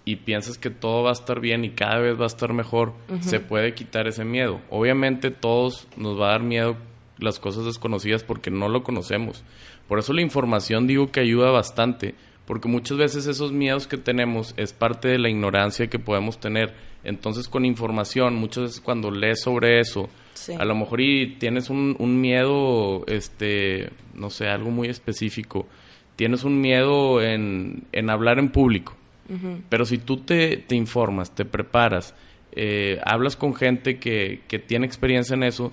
y 0.04 0.16
piensas 0.16 0.58
que 0.58 0.70
todo 0.70 1.02
va 1.02 1.10
a 1.10 1.14
estar 1.14 1.40
bien 1.40 1.64
y 1.64 1.70
cada 1.70 1.98
vez 1.98 2.18
va 2.18 2.24
a 2.24 2.28
estar 2.28 2.52
mejor, 2.52 2.92
se 3.20 3.40
puede 3.40 3.74
quitar 3.74 4.08
ese 4.08 4.24
miedo. 4.24 4.60
Obviamente 4.70 5.30
todos 5.30 5.86
nos 5.96 6.18
va 6.18 6.28
a 6.28 6.32
dar 6.32 6.42
miedo 6.42 6.76
las 7.18 7.38
cosas 7.38 7.64
desconocidas 7.64 8.24
porque 8.24 8.50
no 8.50 8.68
lo 8.68 8.82
conocemos. 8.82 9.44
Por 9.88 9.98
eso 9.98 10.12
la 10.12 10.22
información 10.22 10.86
digo 10.86 11.10
que 11.10 11.20
ayuda 11.20 11.50
bastante, 11.50 12.14
porque 12.46 12.68
muchas 12.68 12.96
veces 12.96 13.26
esos 13.26 13.52
miedos 13.52 13.86
que 13.86 13.96
tenemos 13.96 14.54
es 14.56 14.72
parte 14.72 15.08
de 15.08 15.18
la 15.18 15.28
ignorancia 15.28 15.88
que 15.88 15.98
podemos 15.98 16.40
tener. 16.40 16.74
Entonces 17.04 17.48
con 17.48 17.64
información, 17.64 18.34
muchas 18.34 18.64
veces 18.64 18.80
cuando 18.80 19.10
lees 19.10 19.42
sobre 19.42 19.80
eso, 19.80 20.08
a 20.58 20.64
lo 20.64 20.74
mejor 20.74 21.00
y 21.00 21.36
tienes 21.38 21.70
un, 21.70 21.96
un 21.98 22.20
miedo, 22.20 23.04
este, 23.06 23.90
no 24.14 24.30
sé, 24.30 24.48
algo 24.48 24.70
muy 24.70 24.88
específico, 24.88 25.66
tienes 26.16 26.44
un 26.44 26.60
miedo 26.60 27.22
en, 27.22 27.84
en 27.92 28.10
hablar 28.10 28.38
en 28.38 28.50
público, 28.50 28.96
pero 29.68 29.84
si 29.84 29.98
tú 29.98 30.18
te, 30.18 30.56
te 30.56 30.74
informas, 30.74 31.34
te 31.34 31.44
preparas, 31.44 32.14
eh, 32.52 32.98
hablas 33.04 33.36
con 33.36 33.54
gente 33.54 33.98
que, 33.98 34.42
que, 34.48 34.58
tiene 34.58 34.86
experiencia 34.86 35.34
en 35.34 35.44
eso, 35.44 35.72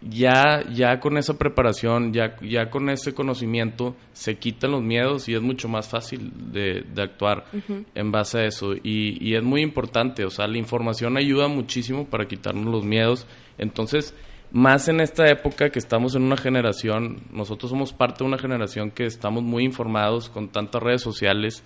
ya, 0.00 0.62
ya 0.72 1.00
con 1.00 1.16
esa 1.16 1.38
preparación, 1.38 2.12
ya, 2.12 2.36
ya 2.40 2.70
con 2.70 2.90
ese 2.90 3.14
conocimiento, 3.14 3.96
se 4.12 4.36
quitan 4.36 4.72
los 4.72 4.82
miedos 4.82 5.28
y 5.28 5.34
es 5.34 5.42
mucho 5.42 5.68
más 5.68 5.88
fácil 5.88 6.30
de, 6.52 6.82
de 6.82 7.02
actuar 7.02 7.46
en 7.94 8.12
base 8.12 8.38
a 8.38 8.44
eso. 8.44 8.74
Y, 8.74 9.18
y, 9.20 9.34
es 9.34 9.42
muy 9.42 9.62
importante, 9.62 10.24
o 10.24 10.30
sea, 10.30 10.46
la 10.46 10.58
información 10.58 11.16
ayuda 11.16 11.48
muchísimo 11.48 12.06
para 12.06 12.28
quitarnos 12.28 12.66
los 12.66 12.84
miedos. 12.84 13.26
Entonces, 13.58 14.14
más 14.52 14.86
en 14.86 15.00
esta 15.00 15.28
época 15.28 15.70
que 15.70 15.80
estamos 15.80 16.14
en 16.14 16.22
una 16.22 16.36
generación, 16.36 17.22
nosotros 17.32 17.70
somos 17.70 17.92
parte 17.92 18.22
de 18.22 18.28
una 18.28 18.38
generación 18.38 18.92
que 18.92 19.04
estamos 19.04 19.42
muy 19.42 19.64
informados 19.64 20.28
con 20.28 20.48
tantas 20.48 20.80
redes 20.80 21.02
sociales 21.02 21.64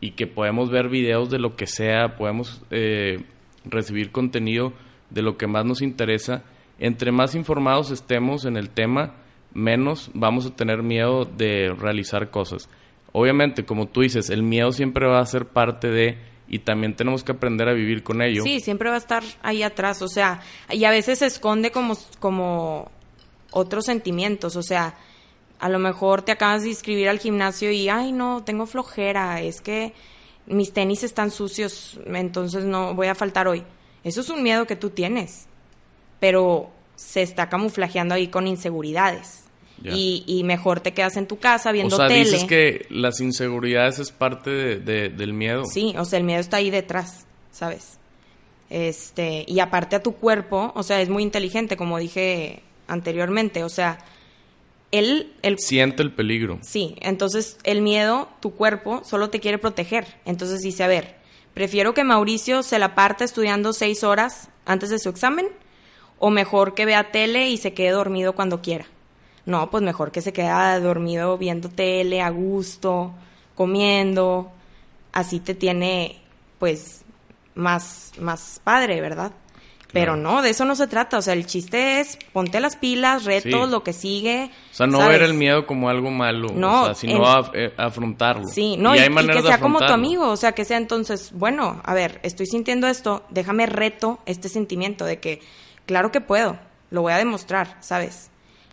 y 0.00 0.12
que 0.12 0.26
podemos 0.26 0.70
ver 0.70 0.88
videos 0.88 1.30
de 1.30 1.38
lo 1.38 1.56
que 1.56 1.66
sea, 1.66 2.16
podemos... 2.16 2.62
Eh, 2.70 3.24
recibir 3.68 4.12
contenido 4.12 4.72
de 5.10 5.22
lo 5.22 5.36
que 5.36 5.46
más 5.46 5.64
nos 5.64 5.82
interesa. 5.82 6.42
Entre 6.78 7.12
más 7.12 7.34
informados 7.34 7.90
estemos 7.90 8.44
en 8.44 8.56
el 8.56 8.70
tema, 8.70 9.14
menos 9.52 10.10
vamos 10.14 10.46
a 10.46 10.54
tener 10.54 10.82
miedo 10.82 11.24
de 11.24 11.74
realizar 11.76 12.30
cosas. 12.30 12.68
Obviamente, 13.12 13.64
como 13.64 13.86
tú 13.86 14.02
dices, 14.02 14.30
el 14.30 14.42
miedo 14.42 14.72
siempre 14.72 15.06
va 15.06 15.20
a 15.20 15.26
ser 15.26 15.46
parte 15.46 15.88
de 15.88 16.18
y 16.48 16.60
también 16.60 16.94
tenemos 16.94 17.24
que 17.24 17.32
aprender 17.32 17.68
a 17.68 17.72
vivir 17.72 18.02
con 18.02 18.22
ello. 18.22 18.42
Sí, 18.42 18.60
siempre 18.60 18.88
va 18.88 18.96
a 18.96 18.98
estar 18.98 19.24
ahí 19.42 19.62
atrás, 19.62 20.00
o 20.02 20.08
sea, 20.08 20.40
y 20.70 20.84
a 20.84 20.90
veces 20.90 21.18
se 21.18 21.26
esconde 21.26 21.72
como, 21.72 21.96
como 22.20 22.90
otros 23.50 23.86
sentimientos, 23.86 24.54
o 24.54 24.62
sea, 24.62 24.94
a 25.58 25.68
lo 25.68 25.78
mejor 25.78 26.22
te 26.22 26.32
acabas 26.32 26.62
de 26.62 26.70
inscribir 26.70 27.08
al 27.08 27.18
gimnasio 27.18 27.70
y, 27.70 27.88
ay, 27.88 28.12
no, 28.12 28.42
tengo 28.44 28.66
flojera, 28.66 29.40
es 29.40 29.60
que 29.60 29.92
mis 30.46 30.72
tenis 30.72 31.02
están 31.02 31.30
sucios, 31.30 31.98
entonces 32.06 32.64
no 32.64 32.94
voy 32.94 33.08
a 33.08 33.14
faltar 33.14 33.48
hoy. 33.48 33.64
Eso 34.04 34.20
es 34.20 34.30
un 34.30 34.42
miedo 34.42 34.66
que 34.66 34.76
tú 34.76 34.90
tienes, 34.90 35.46
pero 36.20 36.70
se 36.94 37.22
está 37.22 37.48
camuflajeando 37.48 38.14
ahí 38.14 38.28
con 38.28 38.46
inseguridades. 38.46 39.42
Y, 39.84 40.24
y, 40.26 40.42
mejor 40.42 40.80
te 40.80 40.94
quedas 40.94 41.18
en 41.18 41.26
tu 41.26 41.38
casa 41.38 41.70
viendo 41.70 41.96
tele. 41.96 42.06
O 42.06 42.08
sea, 42.08 42.18
dices 42.24 42.44
que 42.44 42.86
las 42.88 43.20
inseguridades 43.20 43.98
es 43.98 44.10
parte 44.10 44.50
de, 44.50 45.10
del 45.10 45.34
miedo. 45.34 45.64
Sí, 45.66 45.94
o 45.98 46.04
sea, 46.06 46.18
el 46.18 46.24
miedo 46.24 46.40
está 46.40 46.56
ahí 46.56 46.70
detrás, 46.70 47.26
¿sabes? 47.52 47.98
Este, 48.70 49.44
y 49.46 49.60
aparte 49.60 49.94
a 49.94 50.02
tu 50.02 50.14
cuerpo, 50.14 50.72
o 50.74 50.82
sea, 50.82 51.00
es 51.02 51.08
muy 51.08 51.22
inteligente, 51.22 51.76
como 51.76 51.98
dije 51.98 52.62
anteriormente, 52.88 53.64
o 53.64 53.68
sea, 53.68 53.98
él, 54.92 55.34
siente 55.58 56.02
el 56.02 56.12
peligro. 56.12 56.58
Sí, 56.62 56.96
entonces 57.00 57.58
el 57.64 57.82
miedo, 57.82 58.28
tu 58.40 58.54
cuerpo, 58.54 59.02
solo 59.04 59.30
te 59.30 59.40
quiere 59.40 59.58
proteger. 59.58 60.06
Entonces 60.24 60.62
dice, 60.62 60.84
a 60.84 60.88
ver, 60.88 61.16
prefiero 61.54 61.94
que 61.94 62.04
Mauricio 62.04 62.62
se 62.62 62.78
la 62.78 62.94
parta 62.94 63.24
estudiando 63.24 63.72
seis 63.72 64.04
horas 64.04 64.48
antes 64.64 64.90
de 64.90 64.98
su 64.98 65.08
examen 65.08 65.48
o 66.18 66.30
mejor 66.30 66.74
que 66.74 66.86
vea 66.86 67.10
tele 67.10 67.50
y 67.50 67.56
se 67.56 67.74
quede 67.74 67.90
dormido 67.90 68.34
cuando 68.34 68.62
quiera. 68.62 68.86
No, 69.44 69.70
pues 69.70 69.82
mejor 69.82 70.10
que 70.10 70.22
se 70.22 70.32
quede 70.32 70.80
dormido 70.80 71.38
viendo 71.38 71.68
tele 71.68 72.20
a 72.20 72.30
gusto, 72.30 73.14
comiendo. 73.54 74.50
Así 75.12 75.40
te 75.40 75.54
tiene, 75.54 76.20
pues, 76.58 77.04
más, 77.54 78.12
más 78.18 78.60
padre, 78.62 79.00
¿verdad? 79.00 79.32
Pero 79.92 80.16
no, 80.16 80.42
de 80.42 80.50
eso 80.50 80.64
no 80.64 80.74
se 80.74 80.86
trata. 80.86 81.18
O 81.18 81.22
sea, 81.22 81.34
el 81.34 81.46
chiste 81.46 82.00
es 82.00 82.18
ponte 82.32 82.60
las 82.60 82.76
pilas, 82.76 83.24
retos, 83.24 83.70
lo 83.70 83.82
que 83.82 83.92
sigue. 83.92 84.50
O 84.72 84.74
sea, 84.74 84.86
no 84.86 84.98
ver 84.98 85.22
el 85.22 85.34
miedo 85.34 85.66
como 85.66 85.88
algo 85.88 86.10
malo, 86.10 86.48
no, 86.54 86.82
o 86.82 86.84
sea, 86.86 86.94
sino 86.94 87.22
eh, 87.54 87.72
afrontarlo. 87.76 88.46
Sí, 88.48 88.76
no, 88.76 88.94
y, 88.94 88.98
que 88.98 89.42
sea 89.42 89.60
como 89.60 89.78
tu 89.78 89.92
amigo. 89.92 90.28
O 90.28 90.36
sea, 90.36 90.52
que 90.52 90.64
sea 90.64 90.76
entonces, 90.76 91.32
bueno, 91.34 91.80
a 91.84 91.94
ver, 91.94 92.20
estoy 92.22 92.46
sintiendo 92.46 92.86
esto, 92.86 93.24
déjame 93.30 93.66
reto 93.66 94.18
este 94.26 94.48
sentimiento 94.48 95.04
de 95.04 95.18
que, 95.18 95.40
claro 95.86 96.10
que 96.10 96.20
puedo, 96.20 96.58
lo 96.90 97.02
voy 97.02 97.12
a 97.12 97.18
demostrar, 97.18 97.76
¿sabes? 97.80 98.30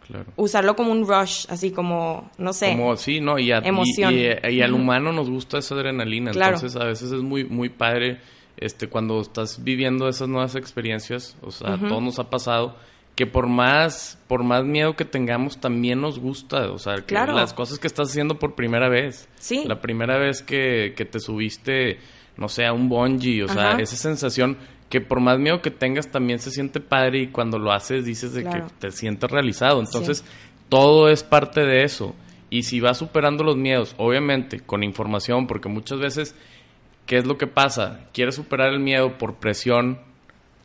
Claro. 0.08 0.26
Usarlo 0.36 0.76
como 0.76 0.92
un 0.92 1.08
rush, 1.08 1.46
así 1.48 1.72
como, 1.72 2.30
no 2.38 2.52
sé. 2.52 2.72
Como, 2.72 2.98
sí, 2.98 3.22
¿no? 3.22 3.40
Y, 3.40 3.52
emoción. 3.52 4.14
y, 4.14 4.62
al 4.62 4.74
humano 4.74 5.14
nos 5.14 5.30
gusta 5.30 5.60
esa 5.60 5.76
adrenalina. 5.76 6.32
Entonces, 6.32 6.76
a 6.76 6.84
veces 6.84 7.12
es 7.14 7.22
muy, 7.22 7.46
muy 7.46 7.70
padre 7.70 8.20
este, 8.58 8.88
cuando 8.88 9.20
estás 9.22 9.64
viviendo 9.64 10.08
esas 10.08 10.28
nuevas 10.28 10.56
experiencias, 10.56 11.38
o 11.42 11.52
sea, 11.52 11.78
todo 11.78 12.02
nos 12.02 12.20
ha 12.20 12.30
pasado, 12.30 12.76
que 13.16 13.28
por 13.28 13.48
más, 13.48 14.18
por 14.28 14.44
más 14.44 14.66
miedo 14.66 14.96
que 14.96 15.06
tengamos, 15.06 15.60
también 15.60 16.02
nos 16.02 16.20
gusta, 16.20 16.72
o 16.72 16.80
sea, 16.80 16.96
las 17.10 17.54
cosas 17.54 17.80
que 17.80 17.88
estás 17.88 18.10
haciendo 18.10 18.40
por 18.40 18.56
primera 18.56 18.90
vez. 18.90 19.30
Sí. 19.36 19.64
La 19.66 19.82
primera 19.82 20.18
vez 20.18 20.42
que, 20.42 20.94
que 20.96 21.06
te 21.06 21.20
subiste, 21.20 22.00
no 22.38 22.48
sé, 22.48 22.66
a 22.66 22.74
un 22.74 22.90
bungee, 22.90 23.44
o 23.44 23.48
sea, 23.48 23.74
esa 23.74 23.96
sensación 23.96 24.58
que 24.90 25.02
por 25.02 25.20
más 25.20 25.40
miedo 25.40 25.62
que 25.62 25.72
tengas 25.72 26.12
también 26.12 26.38
se 26.38 26.52
siente 26.52 26.80
padre 26.80 27.22
y 27.22 27.28
cuando 27.28 27.58
lo 27.58 27.72
haces 27.72 28.06
dices 28.06 28.34
de 28.34 28.44
que 28.44 28.64
te 28.78 28.92
sientes 28.92 29.30
realizado. 29.30 29.80
Entonces, 29.80 30.24
todo 30.70 31.10
es 31.10 31.24
parte 31.24 31.62
de 31.62 31.84
eso. 31.84 32.16
Y 32.52 32.62
si 32.62 32.80
vas 32.80 33.00
superando 33.00 33.44
los 33.44 33.58
miedos, 33.58 33.96
obviamente, 33.98 34.60
con 34.60 34.84
información, 34.84 35.48
porque 35.48 35.68
muchas 35.68 35.98
veces 35.98 36.36
¿qué 37.06 37.18
es 37.18 37.26
lo 37.26 37.38
que 37.38 37.48
pasa? 37.48 38.08
Quieres 38.14 38.36
superar 38.36 38.74
el 38.74 38.80
miedo 38.80 39.18
por 39.18 39.36
presión, 39.36 40.00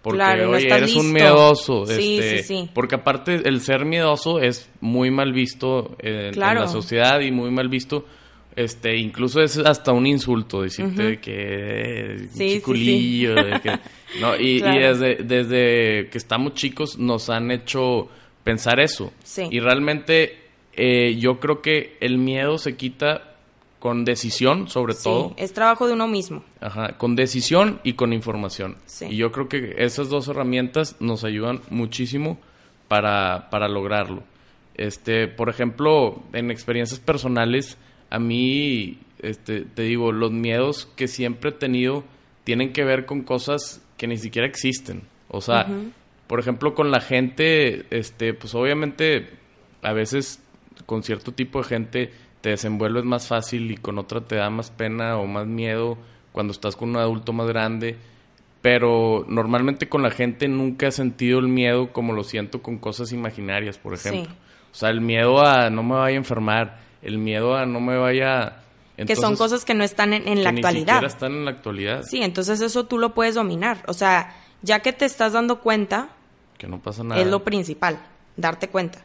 porque 0.03 0.23
oye, 0.23 0.69
eres 0.69 0.95
un 0.95 1.13
miedoso. 1.13 1.87
Sí, 1.87 2.19
este, 2.19 2.39
sí, 2.39 2.45
sí. 2.45 2.71
Porque 2.73 2.95
aparte 2.95 3.43
el 3.49 3.61
ser 3.61 3.85
miedoso 3.85 4.41
es 4.41 4.71
muy 4.81 5.11
mal 5.11 5.33
visto 5.33 5.97
en, 5.99 6.39
la 6.39 6.69
sociedad 6.69 7.21
y 7.21 7.31
muy 7.31 7.51
mal 7.51 7.69
visto. 7.69 8.07
Este, 8.57 8.97
incluso 8.97 9.41
es 9.41 9.57
hasta 9.59 9.93
un 9.93 10.05
insulto 10.05 10.63
decirte 10.63 11.21
que 11.21 12.27
sí, 12.33 12.55
chiculillo, 12.55 13.37
que, 13.63 13.79
no, 14.21 14.35
y, 14.37 14.61
desde, 14.61 15.17
desde 15.23 16.09
que 16.11 16.19
estamos 16.19 16.55
chicos 16.55 16.99
nos 16.99 17.31
han 17.31 17.53
hecho 17.53 18.09
pensar 18.43 18.81
eso. 18.81 19.13
Y 19.51 19.61
realmente 19.61 20.39
eh, 20.73 21.17
yo 21.19 21.39
creo 21.39 21.63
que 21.63 21.97
el 22.01 22.19
miedo 22.19 22.59
se 22.59 22.77
quita 22.77 23.37
con 23.79 24.05
decisión, 24.05 24.69
sobre 24.69 24.95
sí, 24.95 25.05
todo. 25.05 25.35
Es 25.37 25.53
trabajo 25.53 25.87
de 25.87 25.93
uno 25.93 26.09
mismo. 26.09 26.43
Ajá, 26.61 26.99
con 26.99 27.15
decisión 27.15 27.81
y 27.85 27.93
con 27.93 28.13
información. 28.13 28.77
Sí. 28.87 29.07
Y 29.11 29.17
yo 29.17 29.31
creo 29.31 29.49
que 29.49 29.77
esas 29.79 30.09
dos 30.09 30.29
herramientas 30.29 30.97
nos 31.01 31.25
ayudan 31.25 31.61
muchísimo 31.71 32.39
para, 32.89 33.51
para 33.51 33.69
lograrlo. 33.69 34.23
Este, 34.75 35.29
por 35.29 35.49
ejemplo, 35.49 36.23
en 36.33 36.51
experiencias 36.51 37.01
personales, 37.01 37.79
a 38.11 38.19
mí, 38.19 38.99
este, 39.21 39.63
te 39.63 39.83
digo, 39.83 40.13
los 40.13 40.33
miedos 40.33 40.89
que 40.97 41.09
siempre 41.09 41.51
he 41.51 41.53
tenido 41.53 42.05
tienen 42.45 42.73
que 42.73 42.85
ver 42.85 43.05
con 43.05 43.23
cosas 43.23 43.83
que 43.97 44.07
ni 44.07 44.17
siquiera 44.17 44.49
existen. 44.49 45.03
O 45.29 45.41
sea, 45.41 45.67
por 46.27 46.41
ejemplo, 46.41 46.75
con 46.75 46.91
la 46.91 47.01
gente, 47.01 47.85
este, 47.91 48.35
pues 48.35 48.55
obviamente, 48.55 49.29
a 49.83 49.93
veces 49.93 50.41
con 50.87 51.03
cierto 51.03 51.33
tipo 51.33 51.59
de 51.59 51.69
gente 51.69 52.13
te 52.41 52.51
desenvuelves 52.51 53.05
más 53.05 53.27
fácil 53.27 53.71
y 53.71 53.77
con 53.77 53.99
otra 53.99 54.21
te 54.21 54.37
da 54.37 54.51
más 54.51 54.71
pena 54.71 55.17
o 55.19 55.27
más 55.27 55.47
miedo 55.47 55.99
cuando 56.33 56.53
estás 56.53 56.77
con 56.77 56.91
un 56.91 56.97
adulto 56.97 57.33
más 57.33 57.49
grande. 57.49 57.97
Pero 58.63 59.25
normalmente 59.29 59.89
con 59.89 60.03
la 60.03 60.11
gente 60.11 60.49
nunca 60.49 60.89
he 60.89 60.93
sentido 60.93 61.39
el 61.39 61.49
miedo 61.49 61.93
como 61.93 62.13
lo 62.13 62.25
siento 62.25 62.61
con 62.61 62.79
cosas 62.79 63.13
imaginarias, 63.13 63.79
por 63.79 63.95
ejemplo. 63.95 64.33
O 64.73 64.75
sea, 64.75 64.91
el 64.91 65.01
miedo 65.01 65.41
a 65.45 65.71
no 65.71 65.83
me 65.83 65.95
vaya 65.95 66.15
a 66.15 66.19
enfermar, 66.19 66.81
el 67.03 67.19
miedo 67.19 67.57
a 67.57 67.67
no 67.67 67.81
me 67.81 67.97
vaya... 67.97 68.63
que 68.97 69.17
son 69.17 69.37
cosas 69.37 69.65
que 69.65 69.75
no 69.75 69.85
están 69.85 70.13
en, 70.13 70.27
en 70.27 70.43
la 70.43 70.51
actualidad. 70.51 71.01
Ni 71.01 71.07
están 71.07 71.33
en 71.33 71.45
la 71.45 71.53
actualidad. 71.53 72.03
Sí, 72.03 72.23
entonces 72.23 72.61
eso 72.61 72.85
tú 72.85 72.99
lo 72.99 73.15
puedes 73.15 73.37
dominar. 73.37 73.85
O 73.87 73.93
sea, 73.93 74.35
ya 74.63 74.81
que 74.81 74.93
te 74.93 75.05
estás 75.05 75.33
dando 75.33 75.61
cuenta... 75.61 76.11
Que 76.59 76.67
no 76.67 76.81
pasa 76.81 77.05
nada. 77.05 77.21
Es 77.21 77.29
lo 77.29 77.45
principal, 77.45 78.01
darte 78.37 78.69
cuenta 78.69 79.05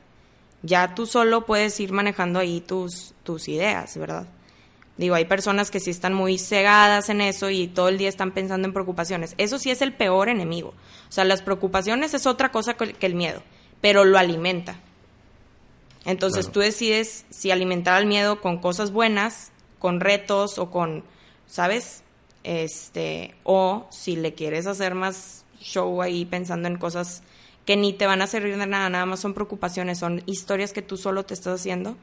ya 0.64 0.96
tú 0.96 1.06
solo 1.06 1.46
puedes 1.46 1.80
ir 1.80 1.92
manejando 1.92 2.40
ahí 2.40 2.62
tus, 2.62 3.14
tus 3.24 3.48
ideas, 3.48 3.96
¿verdad? 3.98 4.28
Digo, 4.98 5.16
hay 5.16 5.26
personas 5.26 5.72
que 5.72 5.80
sí 5.80 5.90
están 5.90 6.14
muy 6.14 6.38
cegadas 6.38 7.10
en 7.10 7.22
eso 7.22 7.50
y 7.50 7.68
todo 7.68 7.90
el 7.90 7.98
día 7.98 8.10
están 8.10 8.32
pensando 8.32 8.68
en 8.68 8.74
preocupaciones. 8.74 9.34
Eso 9.38 9.60
sí 9.60 9.72
es 9.72 9.82
el 9.82 9.94
peor 9.94 10.30
enemigo. 10.30 10.70
O 10.70 11.12
sea, 11.12 11.26
las 11.26 11.42
preocupaciones 11.42 12.14
es 12.14 12.28
otra 12.28 12.52
cosa 12.52 12.76
que 12.76 13.06
el 13.06 13.16
miedo, 13.16 13.42
pero 13.82 14.06
lo 14.06 14.18
alimenta. 14.18 14.80
Entonces 16.06 16.52
tú 16.52 16.60
decides 16.60 17.26
si 17.30 17.52
alimentar 17.52 17.96
al 17.96 18.06
miedo 18.06 18.42
con 18.42 18.60
cosas 18.60 18.92
buenas, 18.92 19.52
con 19.80 20.00
retos 20.00 20.60
o 20.60 20.70
con, 20.70 21.04
¿sabes? 21.48 22.04
Este, 22.44 23.36
o 23.44 23.88
si 23.90 24.16
le 24.16 24.34
quieres 24.34 24.68
hacer 24.68 24.96
más 24.96 25.46
show 25.60 26.02
ahí 26.02 26.26
pensando 26.26 26.68
en 26.68 26.78
cosas 26.78 27.24
que 27.66 27.78
ni 27.78 27.94
te 27.94 28.06
van 28.06 28.22
a 28.22 28.28
servir 28.28 28.58
de 28.58 28.68
nada, 28.68 28.90
nada 28.90 29.06
más 29.06 29.20
son 29.20 29.34
preocupaciones, 29.34 30.00
son 30.00 30.22
historias 30.26 30.74
que 30.74 30.82
tú 30.82 30.98
solo 30.98 31.24
te 31.24 31.34
estás 31.34 31.60
haciendo. 31.60 31.96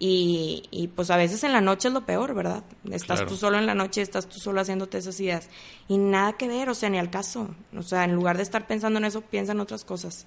Y, 0.00 0.62
y 0.70 0.88
pues 0.88 1.10
a 1.10 1.16
veces 1.16 1.42
en 1.42 1.52
la 1.52 1.60
noche 1.60 1.88
es 1.88 1.94
lo 1.94 2.06
peor, 2.06 2.32
¿verdad? 2.32 2.62
Estás 2.90 3.26
tú 3.26 3.36
solo 3.36 3.58
en 3.58 3.66
la 3.66 3.74
noche, 3.74 4.00
estás 4.00 4.28
tú 4.28 4.38
solo 4.38 4.60
haciéndote 4.60 4.98
esas 4.98 5.18
ideas. 5.18 5.48
Y 5.88 5.98
nada 5.98 6.34
que 6.34 6.46
ver, 6.46 6.68
o 6.68 6.74
sea, 6.74 6.88
ni 6.88 6.98
al 6.98 7.10
caso. 7.10 7.48
O 7.76 7.82
sea, 7.82 8.04
en 8.04 8.14
lugar 8.14 8.36
de 8.36 8.44
estar 8.44 8.68
pensando 8.68 9.00
en 9.00 9.06
eso, 9.06 9.22
piensa 9.22 9.52
en 9.52 9.60
otras 9.60 9.84
cosas, 9.84 10.26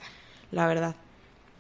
la 0.51 0.67
verdad. 0.67 0.95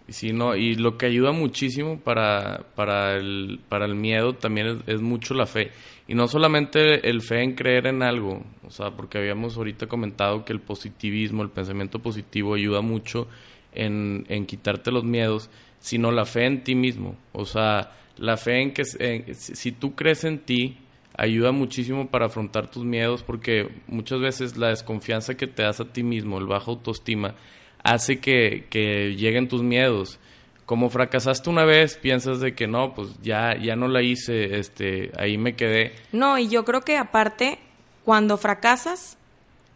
Y 0.07 0.33
no, 0.33 0.55
y 0.55 0.75
lo 0.75 0.97
que 0.97 1.05
ayuda 1.05 1.31
muchísimo 1.31 1.99
para, 1.99 2.65
para, 2.75 3.15
el, 3.15 3.59
para 3.69 3.85
el 3.85 3.95
miedo 3.95 4.33
también 4.33 4.83
es, 4.87 5.01
mucho 5.01 5.33
la 5.33 5.45
fe. 5.45 5.71
Y 6.07 6.15
no 6.15 6.27
solamente 6.27 7.09
el 7.09 7.21
fe 7.21 7.43
en 7.43 7.55
creer 7.55 7.87
en 7.87 8.03
algo, 8.03 8.43
o 8.65 8.69
sea, 8.69 8.91
porque 8.91 9.17
habíamos 9.17 9.55
ahorita 9.55 9.87
comentado 9.87 10.43
que 10.43 10.51
el 10.51 10.59
positivismo, 10.59 11.43
el 11.43 11.49
pensamiento 11.49 11.99
positivo 11.99 12.55
ayuda 12.55 12.81
mucho 12.81 13.27
en, 13.73 14.25
en 14.27 14.45
quitarte 14.45 14.91
los 14.91 15.05
miedos, 15.05 15.49
sino 15.79 16.11
la 16.11 16.25
fe 16.25 16.45
en 16.45 16.63
ti 16.63 16.75
mismo. 16.75 17.15
O 17.31 17.45
sea, 17.45 17.91
la 18.17 18.35
fe 18.37 18.61
en 18.61 18.73
que 18.73 18.83
si 18.83 19.71
tú 19.71 19.95
crees 19.95 20.25
en 20.25 20.39
ti, 20.39 20.77
ayuda 21.17 21.51
muchísimo 21.51 22.07
para 22.07 22.27
afrontar 22.27 22.69
tus 22.69 22.83
miedos 22.85 23.23
porque 23.23 23.69
muchas 23.87 24.19
veces 24.19 24.57
la 24.57 24.69
desconfianza 24.69 25.35
que 25.35 25.47
te 25.47 25.63
das 25.63 25.79
a 25.79 25.85
ti 25.85 26.03
mismo, 26.03 26.37
el 26.37 26.47
baja 26.47 26.71
autoestima, 26.71 27.35
hace 27.83 28.19
que, 28.19 28.67
que 28.69 29.15
lleguen 29.15 29.47
tus 29.47 29.63
miedos. 29.63 30.19
Como 30.65 30.89
fracasaste 30.89 31.49
una 31.49 31.65
vez, 31.65 31.97
piensas 31.97 32.39
de 32.39 32.55
que 32.55 32.67
no, 32.67 32.93
pues 32.93 33.09
ya, 33.21 33.57
ya 33.57 33.75
no 33.75 33.87
la 33.87 34.01
hice, 34.01 34.57
este, 34.57 35.11
ahí 35.17 35.37
me 35.37 35.55
quedé. 35.55 35.93
No, 36.11 36.37
y 36.37 36.47
yo 36.47 36.63
creo 36.63 36.81
que 36.81 36.97
aparte, 36.97 37.59
cuando 38.05 38.37
fracasas, 38.37 39.17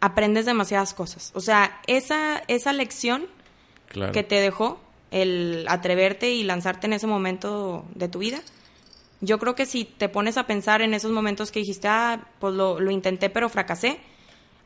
aprendes 0.00 0.46
demasiadas 0.46 0.94
cosas. 0.94 1.32
O 1.34 1.40
sea, 1.40 1.80
esa, 1.86 2.42
esa 2.48 2.72
lección 2.72 3.26
que 4.12 4.22
te 4.22 4.40
dejó, 4.40 4.80
el 5.10 5.66
atreverte 5.68 6.30
y 6.32 6.44
lanzarte 6.44 6.86
en 6.86 6.94
ese 6.94 7.06
momento 7.06 7.84
de 7.94 8.08
tu 8.08 8.18
vida, 8.18 8.40
yo 9.20 9.38
creo 9.38 9.54
que 9.54 9.66
si 9.66 9.84
te 9.84 10.08
pones 10.08 10.36
a 10.36 10.46
pensar 10.46 10.82
en 10.82 10.94
esos 10.94 11.10
momentos 11.10 11.50
que 11.50 11.60
dijiste, 11.60 11.88
ah, 11.88 12.26
pues 12.38 12.54
lo, 12.54 12.80
lo 12.80 12.90
intenté 12.90 13.30
pero 13.30 13.48
fracasé, 13.48 13.98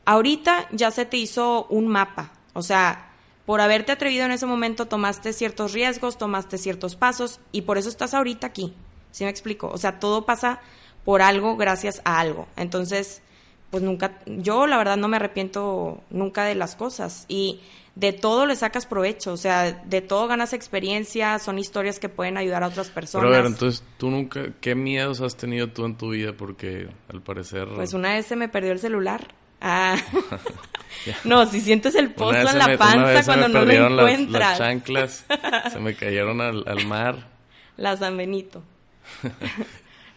ahorita 0.05 0.67
ya 0.71 0.91
se 0.91 1.05
te 1.05 1.17
hizo 1.17 1.65
un 1.69 1.87
mapa. 1.87 2.33
O 2.53 2.61
sea, 2.61 3.10
por 3.45 3.61
haberte 3.61 3.91
atrevido 3.91 4.25
en 4.25 4.31
ese 4.31 4.45
momento 4.45 4.87
tomaste 4.87 5.33
ciertos 5.33 5.73
riesgos, 5.73 6.17
tomaste 6.17 6.57
ciertos 6.57 6.95
pasos 6.95 7.39
y 7.51 7.61
por 7.61 7.77
eso 7.77 7.89
estás 7.89 8.13
ahorita 8.13 8.47
aquí. 8.47 8.73
¿Sí 9.11 9.23
me 9.23 9.29
explico? 9.29 9.67
O 9.67 9.77
sea, 9.77 9.99
todo 9.99 10.25
pasa 10.25 10.59
por 11.03 11.21
algo 11.21 11.57
gracias 11.57 12.01
a 12.05 12.19
algo. 12.19 12.47
Entonces, 12.55 13.21
pues 13.69 13.83
nunca, 13.83 14.19
yo 14.25 14.67
la 14.67 14.77
verdad 14.77 14.97
no 14.97 15.07
me 15.07 15.17
arrepiento 15.17 16.01
nunca 16.09 16.45
de 16.45 16.55
las 16.55 16.75
cosas 16.75 17.25
y 17.27 17.59
de 17.95 18.13
todo 18.13 18.45
le 18.45 18.55
sacas 18.55 18.85
provecho, 18.85 19.33
o 19.33 19.37
sea, 19.37 19.71
de 19.71 20.01
todo 20.01 20.27
ganas 20.27 20.53
experiencia, 20.53 21.39
son 21.39 21.59
historias 21.59 21.99
que 21.99 22.07
pueden 22.07 22.37
ayudar 22.37 22.63
a 22.63 22.67
otras 22.67 22.89
personas. 22.89 23.25
Pero 23.25 23.35
a 23.35 23.41
ver, 23.41 23.51
entonces, 23.51 23.83
¿tú 23.97 24.09
nunca, 24.09 24.53
qué 24.61 24.75
miedos 24.75 25.19
has 25.21 25.35
tenido 25.35 25.67
tú 25.69 25.85
en 25.85 25.97
tu 25.97 26.11
vida? 26.11 26.33
Porque 26.33 26.89
al 27.09 27.21
parecer... 27.21 27.67
Pues 27.75 27.93
una 27.93 28.13
vez 28.13 28.25
se 28.25 28.35
me 28.35 28.47
perdió 28.47 28.71
el 28.71 28.79
celular. 28.79 29.33
Ah. 29.61 29.95
no, 31.23 31.45
si 31.45 31.61
sientes 31.61 31.95
el 31.95 32.11
pozo 32.11 32.35
en 32.35 32.57
la 32.57 32.77
panza 32.77 33.23
cuando 33.23 33.47
no 33.47 33.65
lo 33.65 34.07
encuentras. 34.07 34.31
Las, 34.31 34.49
las 34.49 34.57
chanclas 34.57 35.25
se 35.71 35.79
me 35.79 35.95
cayeron 35.95 36.41
al, 36.41 36.63
al 36.67 36.85
mar. 36.85 37.15
La 37.77 37.95
San 37.95 38.17
Benito. 38.17 38.63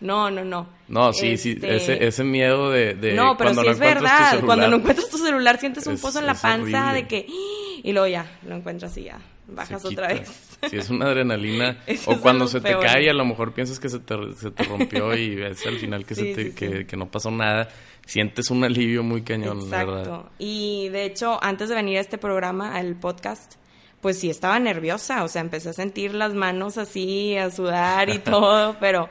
No, 0.00 0.30
no, 0.30 0.44
no. 0.44 0.66
No, 0.88 1.14
sí, 1.14 1.38
sí, 1.38 1.52
este 1.52 1.76
ese, 1.76 2.06
ese 2.06 2.24
miedo 2.24 2.70
de, 2.70 2.92
de 2.94 3.14
No, 3.14 3.38
pero 3.38 3.54
sí 3.54 3.66
es 3.66 3.78
verdad. 3.78 4.40
Cuando 4.44 4.68
no 4.68 4.76
encuentras 4.76 5.08
tu 5.08 5.16
celular 5.16 5.58
sientes 5.58 5.86
un 5.86 5.96
pozo 5.96 6.18
en 6.18 6.26
la 6.26 6.34
panza 6.34 6.92
de 6.92 7.06
que... 7.06 7.26
Y 7.82 7.92
luego 7.92 8.06
ya, 8.06 8.26
lo 8.46 8.56
encuentras 8.56 8.96
y 8.98 9.04
ya, 9.04 9.18
bajas 9.46 9.84
otra 9.84 10.08
vez. 10.08 10.59
Sí, 10.68 10.76
es 10.76 10.90
una 10.90 11.07
adrenalina. 11.07 11.78
o 12.07 12.18
cuando 12.20 12.46
se 12.46 12.61
te 12.61 12.76
cae, 12.78 13.09
a 13.11 13.12
lo 13.12 13.24
mejor 13.24 13.52
piensas 13.52 13.78
que 13.78 13.88
se 13.88 13.98
te, 13.98 14.14
se 14.35 14.50
te 14.50 14.64
rompió 14.64 15.14
y 15.16 15.35
ves 15.35 15.66
al 15.66 15.78
final 15.78 16.04
que, 16.04 16.14
se 16.14 16.35
te, 16.35 16.54
que, 16.54 16.87
que, 16.87 16.96
no 16.96 17.11
pasó 17.11 17.30
nada. 17.30 17.68
Sientes 18.07 18.50
un 18.50 18.64
alivio 18.64 19.02
muy 19.02 19.22
cañón, 19.22 19.61
Exacto. 19.61 19.94
verdad. 19.94 20.20
Y 20.38 20.88
de 20.90 21.04
hecho, 21.04 21.42
antes 21.42 21.68
de 21.68 21.74
venir 21.74 21.98
a 21.98 22.00
este 22.00 22.18
programa, 22.18 22.74
al 22.74 22.96
podcast, 22.96 23.54
pues 24.00 24.18
sí 24.18 24.28
estaba 24.28 24.59
nerviosa. 24.59 25.24
O 25.24 25.28
sea, 25.28 25.40
empecé 25.40 25.70
a 25.70 25.72
sentir 25.72 26.14
las 26.14 26.35
manos 26.35 26.76
así, 26.76 27.37
a 27.37 27.50
sudar 27.50 28.11
y 28.11 28.18
todo, 28.20 28.76
pero 28.78 29.09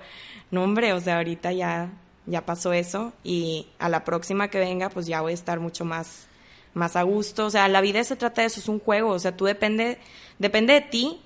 no 0.54 0.63
hombre, 0.63 0.93
o 0.93 1.00
sea, 1.00 1.17
ahorita 1.17 1.52
ya, 1.52 1.89
ya 2.28 2.46
pasó 2.46 2.74
eso 2.74 3.12
y 3.24 3.67
a 3.80 3.89
la 3.89 4.04
próxima 4.04 4.50
que 4.50 4.60
venga 4.60 4.89
pues 4.89 5.08
ya 5.08 5.22
voy 5.22 5.32
a 5.32 5.34
estar 5.34 5.60
mucho 5.60 5.84
más, 5.84 6.28
más 6.74 6.96
a 6.96 7.04
gusto. 7.04 7.46
O 7.46 7.50
sea, 7.50 7.68
la 7.68 7.82
vida 7.82 8.04
se 8.04 8.16
trata 8.16 8.42
de 8.42 8.48
eso, 8.48 8.60
es 8.60 8.68
un 8.68 8.80
juego, 8.80 9.12
o 9.12 9.20
sea, 9.20 9.36
tú 9.36 9.46
depende, 9.46 9.98
depende 10.40 10.74
de 10.74 10.82
ti 10.82 11.18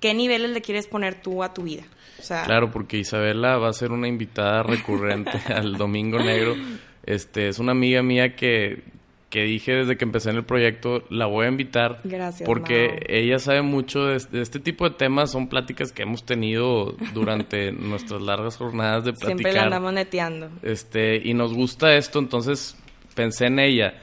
qué 0.00 0.14
niveles 0.14 0.50
le 0.50 0.60
quieres 0.60 0.86
poner 0.86 1.20
tú 1.20 1.42
a 1.42 1.54
tu 1.54 1.62
vida. 1.62 1.84
O 2.18 2.22
sea, 2.22 2.44
claro, 2.44 2.70
porque 2.70 2.98
Isabela 2.98 3.58
va 3.58 3.68
a 3.68 3.72
ser 3.72 3.92
una 3.92 4.08
invitada 4.08 4.62
recurrente 4.62 5.32
al 5.54 5.76
Domingo 5.76 6.18
Negro. 6.18 6.54
Este, 7.04 7.48
es 7.48 7.58
una 7.58 7.72
amiga 7.72 8.02
mía 8.02 8.34
que, 8.34 8.82
que 9.28 9.42
dije 9.42 9.72
desde 9.72 9.96
que 9.96 10.04
empecé 10.04 10.30
en 10.30 10.36
el 10.36 10.44
proyecto, 10.44 11.04
la 11.10 11.26
voy 11.26 11.46
a 11.46 11.48
invitar. 11.48 12.00
Gracias. 12.04 12.46
Porque 12.46 13.04
ella 13.08 13.38
sabe 13.38 13.62
mucho 13.62 14.04
de, 14.04 14.22
de, 14.30 14.42
este 14.42 14.60
tipo 14.60 14.88
de 14.88 14.94
temas. 14.94 15.32
Son 15.32 15.48
pláticas 15.48 15.92
que 15.92 16.02
hemos 16.02 16.24
tenido 16.24 16.94
durante 17.12 17.72
nuestras 17.72 18.22
largas 18.22 18.56
jornadas 18.56 19.04
de 19.04 19.12
platicar. 19.12 19.36
Siempre 19.36 19.52
la 19.52 19.64
andamos 19.64 19.92
neteando. 19.92 20.50
Este, 20.62 21.16
y 21.16 21.34
nos 21.34 21.52
gusta 21.52 21.94
esto, 21.96 22.18
entonces 22.20 22.76
pensé 23.14 23.46
en 23.46 23.58
ella. 23.58 23.94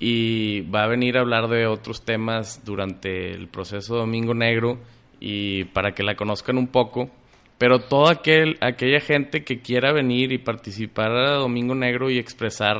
Y 0.00 0.60
va 0.62 0.84
a 0.84 0.88
venir 0.88 1.16
a 1.16 1.20
hablar 1.20 1.48
de 1.48 1.66
otros 1.66 2.04
temas 2.04 2.64
durante 2.64 3.32
el 3.32 3.48
proceso 3.48 3.96
Domingo 3.96 4.32
Negro 4.34 4.78
y 5.20 5.64
para 5.64 5.92
que 5.92 6.02
la 6.02 6.14
conozcan 6.14 6.56
un 6.56 6.68
poco. 6.68 7.10
Pero 7.58 7.80
toda 7.80 8.12
aquel, 8.12 8.56
aquella 8.60 9.00
gente 9.00 9.42
que 9.42 9.60
quiera 9.60 9.92
venir 9.92 10.30
y 10.30 10.38
participar 10.38 11.10
a 11.10 11.34
Domingo 11.34 11.74
Negro 11.74 12.10
y 12.10 12.18
expresar 12.18 12.76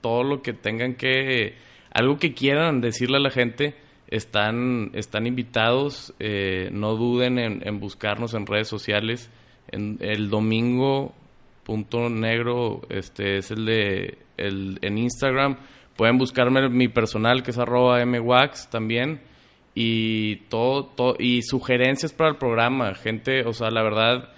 todo 0.00 0.22
lo 0.22 0.40
que 0.40 0.54
tengan 0.54 0.94
que, 0.94 1.54
algo 1.92 2.18
que 2.18 2.32
quieran 2.32 2.80
decirle 2.80 3.18
a 3.18 3.20
la 3.20 3.30
gente, 3.30 3.74
están, 4.08 4.90
están 4.94 5.26
invitados, 5.26 6.14
eh, 6.20 6.70
no 6.72 6.94
duden 6.94 7.38
en, 7.38 7.66
en, 7.66 7.80
buscarnos 7.80 8.32
en 8.34 8.46
redes 8.46 8.68
sociales, 8.68 9.30
en 9.70 9.98
el 10.00 10.30
domingo 10.30 11.14
punto 11.64 12.08
negro, 12.10 12.82
este 12.90 13.38
es 13.38 13.50
el 13.50 13.64
de, 13.64 14.18
el, 14.36 14.78
en 14.82 14.98
Instagram, 14.98 15.56
pueden 15.96 16.18
buscarme 16.18 16.68
mi 16.68 16.88
personal 16.88 17.42
que 17.42 17.50
es 17.50 17.58
arroba 17.58 18.04
mwax 18.04 18.70
también, 18.70 19.20
y 19.74 20.36
todo, 20.48 20.84
todo, 20.84 21.16
y 21.18 21.42
sugerencias 21.42 22.12
para 22.12 22.30
el 22.30 22.36
programa, 22.36 22.94
gente, 22.94 23.44
o 23.44 23.52
sea, 23.52 23.70
la 23.70 23.82
verdad, 23.82 24.30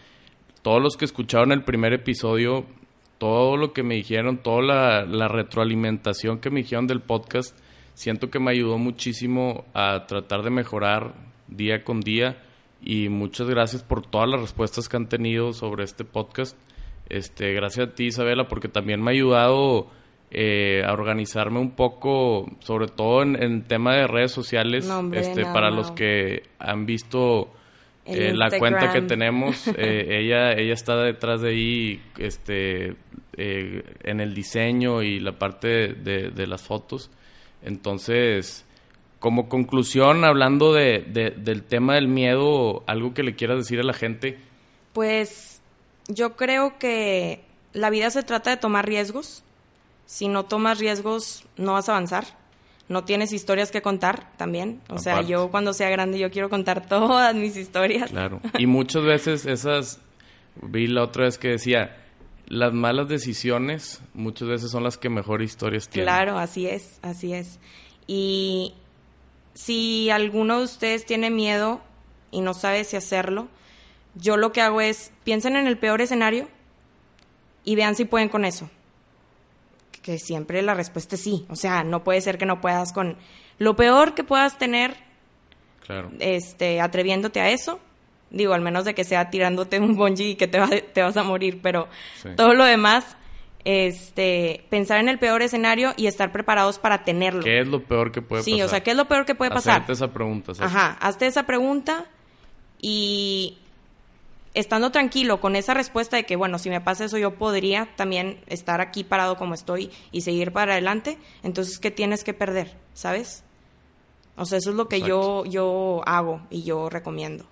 todos 0.63 0.83
los 0.83 0.97
que 0.97 1.05
escucharon 1.05 1.53
el 1.53 1.63
primer 1.63 1.93
episodio 1.93 2.65
todo 3.19 3.57
lo 3.57 3.73
que 3.73 3.83
me 3.83 3.95
dijeron, 3.95 4.39
toda 4.39 5.05
la, 5.07 5.29
retroalimentación 5.29 6.39
que 6.39 6.51
me 6.51 6.61
dijeron 6.61 6.87
del 6.87 7.01
podcast, 7.01 7.59
siento 7.95 8.31
que 8.31 8.39
me 8.39 8.51
ayudó 8.51 8.79
muchísimo 8.79 9.65
a 9.75 10.07
tratar 10.07 10.43
de 10.43 10.51
mejorar 10.51 11.15
día 11.49 11.83
con 11.85 12.01
día 12.01 12.43
y 12.83 13.09
muchas 13.09 13.49
gracias 13.49 13.83
por 13.83 14.07
todas 14.07 14.29
las 14.29 14.41
respuestas 14.41 14.89
que 14.89 14.97
han 14.97 15.09
tenido 15.09 15.53
sobre 15.53 15.85
este 15.85 16.05
podcast. 16.05 16.59
Este, 17.09 17.53
gracias 17.53 17.89
a 17.89 17.95
ti 17.95 18.07
Isabela 18.07 18.49
porque 18.49 18.69
también 18.69 19.01
me 19.01 19.11
ha 19.11 19.15
ayudado 19.15 19.89
eh, 20.31 20.83
a 20.85 20.93
organizarme 20.93 21.61
un 21.61 21.71
poco, 21.73 22.47
sobre 22.61 22.89
todo 22.89 23.23
en 23.23 23.37
el 23.37 23.65
tema 23.65 23.95
de 23.97 24.07
redes 24.07 24.33
sociales, 24.33 24.89
este, 25.13 25.45
para 25.45 25.71
los 25.71 25.93
que 25.93 26.43
han 26.59 26.87
visto 26.87 27.51
eh, 28.07 28.33
la 28.35 28.57
cuenta 28.57 28.93
que 28.93 29.03
tenemos, 29.03 29.67
eh, 29.77 30.21
ella, 30.21 30.53
ella 30.53 30.75
está 30.75 30.97
detrás 30.97 31.41
de 31.41 31.51
ahí, 31.51 32.03
este, 32.19 32.95
eh, 33.37 33.83
en 34.05 34.21
el 34.21 34.33
diseño 34.33 35.03
y 35.03 35.19
la 35.19 35.33
parte 35.33 35.89
de, 35.89 36.31
de, 36.31 36.47
las 36.47 36.63
fotos. 36.63 37.11
Entonces, 37.63 38.65
como 39.19 39.49
conclusión, 39.49 40.25
hablando 40.25 40.73
de, 40.73 41.01
del 41.37 41.65
tema 41.65 41.95
del 41.95 42.07
miedo, 42.07 42.85
algo 42.87 43.13
que 43.13 43.25
le 43.25 43.35
quieras 43.35 43.59
decir 43.59 43.81
a 43.81 43.85
la 43.85 43.93
gente. 43.93 44.39
Pues 44.93 45.61
yo 46.09 46.37
creo 46.37 46.79
que 46.79 47.41
la 47.73 47.91
vida 47.91 48.11
se 48.11 48.23
trata 48.23 48.51
de 48.51 48.57
tomar 48.57 48.87
riesgos. 48.87 49.43
Si 50.07 50.29
no 50.29 50.45
tomas 50.45 50.79
riesgos, 50.79 51.45
no 51.57 51.75
vas 51.75 51.89
a 51.89 51.93
avanzar 51.93 52.27
no 52.89 53.05
tienes 53.05 53.33
historias 53.33 53.71
que 53.71 53.83
contar 53.83 54.33
también. 54.37 54.81
O 54.89 54.99
sea, 54.99 55.23
yo 55.23 55.51
cuando 55.51 55.73
sea 55.73 55.91
grande 55.91 56.19
yo 56.19 56.31
quiero 56.31 56.49
contar 56.49 56.87
todas 56.89 57.35
mis 57.35 57.57
historias. 57.57 58.11
Claro. 58.11 58.41
Y 58.59 58.67
muchas 58.67 59.03
veces 59.03 59.47
esas, 59.47 60.01
vi 60.63 60.87
la 60.87 61.03
otra 61.03 61.25
vez 61.25 61.39
que 61.39 61.49
decía, 61.49 61.97
las 62.47 62.73
malas 62.73 63.09
decisiones 63.09 64.01
muchas 64.15 64.49
veces 64.49 64.71
son 64.71 64.85
las 64.85 64.99
que 64.99 65.09
mejor 65.09 65.43
historias 65.43 65.89
tienen. 65.89 66.07
Claro, 66.07 66.39
así 66.39 66.67
es, 66.67 67.01
así 67.03 67.33
es. 67.33 67.59
Y 68.07 68.75
si 69.55 70.11
alguno 70.11 70.59
de 70.59 70.65
ustedes 70.65 71.07
tiene 71.07 71.31
miedo 71.31 71.81
y 72.31 72.41
no 72.41 72.55
sabe 72.55 72.85
si 72.85 72.97
hacerlo, 72.97 73.49
yo 74.15 74.37
lo 74.37 74.53
que 74.53 74.61
hago 74.61 74.81
es, 74.81 75.13
piensen 75.25 75.57
en 75.57 75.67
el 75.67 75.77
peor 75.77 76.01
escenario 76.01 76.49
y 77.65 77.75
vean 77.75 77.97
si 77.97 78.05
pueden 78.05 78.29
con 78.29 78.45
eso 78.45 78.71
que 80.07 80.19
siempre 80.19 80.63
la 80.63 80.73
respuesta 80.75 81.17
es 81.17 81.21
sí. 81.23 81.45
O 81.51 81.57
sea, 81.57 81.85
no 81.85 82.03
puede 82.05 82.21
ser 82.23 82.39
que 82.39 82.47
no 82.47 82.61
puedas 82.63 82.93
con... 82.95 83.17
Lo 83.59 83.77
peor 83.77 84.15
que 84.15 84.25
puedas 84.25 84.57
tener 84.59 84.97
Claro. 85.85 86.11
este, 86.21 86.81
atreviéndote 86.81 87.41
a 87.41 87.51
eso. 87.51 87.79
Digo, 88.31 88.55
al 88.55 88.61
menos 88.61 88.85
de 88.85 88.95
que 88.95 89.05
sea 89.05 89.31
tirándote 89.31 89.79
un 89.81 89.97
bungee 89.97 90.31
y 90.31 90.35
que 90.37 90.47
te, 90.49 90.59
va- 90.59 90.69
te 90.69 91.03
vas 91.03 91.17
a 91.17 91.23
morir, 91.23 91.61
pero 91.63 91.89
Sí. 92.23 92.31
todo 92.37 92.55
lo 92.55 92.65
demás, 92.65 93.17
este, 93.65 94.65
pensar 94.71 94.99
en 95.01 95.09
el 95.09 95.19
peor 95.19 95.43
escenario 95.43 95.93
y 95.97 96.07
estar 96.07 96.33
preparados 96.33 96.79
para 96.79 97.05
tenerlo. 97.05 97.43
¿Qué 97.43 97.61
es 97.61 97.67
lo 97.69 97.83
peor 97.83 98.13
que 98.13 98.23
puede 98.23 98.43
sí, 98.43 98.53
pasar? 98.53 98.67
o 98.67 98.69
sea, 98.69 98.83
¿qué 98.83 98.91
es 98.93 98.97
lo 98.97 99.07
peor 99.09 99.27
que 99.27 99.35
puede 99.35 99.51
pasar? 99.51 99.75
Hacerte 99.77 99.93
esa 99.93 100.13
pregunta. 100.13 100.55
¿sabes? 100.55 100.73
Ajá, 100.75 100.97
hazte 101.01 101.27
esa 101.27 101.45
pregunta 101.47 102.05
y 102.81 103.59
estando 104.57 104.91
tranquilo 104.91 105.39
con 105.39 105.55
esa 105.55 105.75
respuesta 105.75 106.17
de 106.17 106.25
que, 106.25 106.35
bueno, 106.35 106.59
si 106.59 106.71
me 106.71 106.81
pasa 106.81 107.05
eso, 107.05 107.19
yo 107.19 107.35
podría 107.35 107.95
también 107.95 108.41
estar 108.47 108.81
aquí 108.81 109.05
parado 109.05 109.37
como 109.37 109.53
estoy 109.55 109.91
y 110.13 110.23
seguir 110.23 110.51
para 110.53 110.73
adelante, 110.73 111.19
entonces, 111.43 111.79
¿qué 111.79 111.91
tienes 111.91 112.25
que 112.25 112.33
perder? 112.33 112.75
¿Sabes? 112.95 113.45
O 114.37 114.47
sea, 114.47 114.59
eso 114.59 114.71
es 114.71 114.77
lo 114.77 114.89
que 114.89 115.01
yo, 115.03 115.45
yo 115.45 116.01
hago 116.07 116.41
y 116.51 116.63
yo 116.63 116.89
recomiendo. 116.89 117.47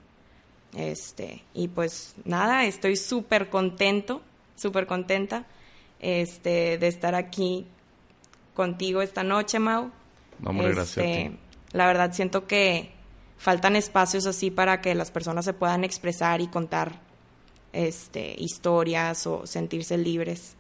Este, 0.75 1.45
y 1.53 1.69
pues 1.69 2.15
nada, 2.25 2.65
estoy 2.65 2.97
súper 2.97 3.49
contento, 3.51 4.23
súper 4.57 4.87
contenta 4.87 5.47
este, 6.01 6.79
de 6.79 6.89
estar 6.89 7.15
aquí 7.15 7.67
contigo 8.55 9.03
esta 9.03 9.23
noche, 9.23 9.59
Mau. 9.59 9.91
No, 10.41 10.51
hombre, 10.51 10.73
gracias 10.73 10.99
a 10.99 11.05
Este, 11.05 11.31
ti. 11.31 11.39
La 11.73 11.87
verdad 11.87 12.13
siento 12.13 12.47
que 12.47 12.94
faltan 13.45 13.77
espacios 13.77 14.25
así 14.27 14.51
para 14.51 14.81
que 14.81 14.95
las 14.95 15.11
personas 15.11 15.45
se 15.45 15.53
puedan 15.53 15.85
expresar 15.85 16.41
y 16.41 16.47
contar 16.47 16.99
este, 17.75 18.35
historias 18.39 19.27
o 19.27 19.47
sentirse 19.47 19.99
libres. 19.99 20.57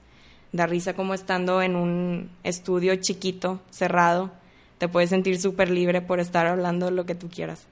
Da 0.52 0.66
risa 0.66 0.94
como 0.94 1.14
estando 1.14 1.62
en 1.62 1.76
un 1.76 2.30
estudio 2.42 2.94
chiquito, 2.96 3.62
cerrado, 3.70 4.32
te 4.76 4.86
puedes 4.88 5.08
sentir 5.08 5.40
súper 5.40 5.70
libre 5.70 6.02
por 6.02 6.20
estar 6.20 6.46
hablando 6.46 6.90
lo 6.90 7.06
que 7.06 7.14
tú 7.14 7.30
quieras. 7.30 7.66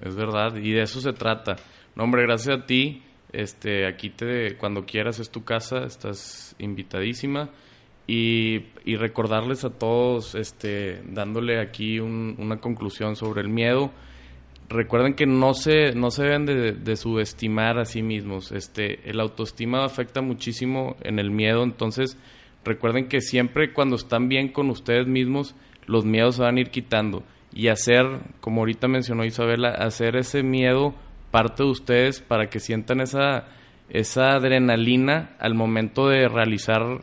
Es 0.00 0.14
verdad, 0.14 0.54
y 0.54 0.70
de 0.70 0.82
eso 0.82 1.00
se 1.00 1.12
trata. 1.12 1.56
No, 1.96 2.04
hombre, 2.04 2.22
gracias 2.22 2.56
a 2.56 2.66
ti. 2.66 3.02
Este, 3.32 3.86
aquí 3.88 4.10
te, 4.10 4.56
cuando 4.56 4.86
quieras 4.86 5.18
es 5.18 5.28
tu 5.30 5.42
casa, 5.42 5.84
estás 5.84 6.54
invitadísima. 6.60 7.50
Y, 8.06 8.66
y 8.84 8.96
recordarles 8.96 9.64
a 9.64 9.70
todos, 9.70 10.34
este, 10.36 11.02
dándole 11.04 11.60
aquí 11.60 11.98
un- 12.00 12.36
una 12.38 12.58
conclusión 12.60 13.16
sobre 13.16 13.40
el 13.42 13.48
miedo. 13.48 13.90
Recuerden 14.70 15.14
que 15.14 15.26
no 15.26 15.52
se, 15.54 15.96
no 15.96 16.12
se 16.12 16.22
deben 16.22 16.46
de, 16.46 16.72
de 16.72 16.96
subestimar 16.96 17.78
a 17.80 17.84
sí 17.84 18.02
mismos. 18.02 18.52
Este, 18.52 19.10
el 19.10 19.18
autoestima 19.18 19.84
afecta 19.84 20.22
muchísimo 20.22 20.96
en 21.02 21.18
el 21.18 21.32
miedo, 21.32 21.64
entonces 21.64 22.16
recuerden 22.64 23.08
que 23.08 23.20
siempre 23.20 23.72
cuando 23.72 23.96
están 23.96 24.28
bien 24.28 24.48
con 24.52 24.70
ustedes 24.70 25.08
mismos, 25.08 25.56
los 25.86 26.04
miedos 26.04 26.36
se 26.36 26.42
van 26.42 26.56
a 26.56 26.60
ir 26.60 26.70
quitando. 26.70 27.24
Y 27.52 27.66
hacer, 27.66 28.06
como 28.40 28.60
ahorita 28.60 28.86
mencionó 28.86 29.24
Isabela, 29.24 29.70
hacer 29.70 30.14
ese 30.14 30.44
miedo 30.44 30.94
parte 31.32 31.64
de 31.64 31.70
ustedes 31.70 32.20
para 32.20 32.48
que 32.48 32.60
sientan 32.60 33.00
esa, 33.00 33.48
esa 33.88 34.34
adrenalina 34.36 35.34
al 35.40 35.54
momento 35.56 36.08
de 36.08 36.28
realizar 36.28 37.00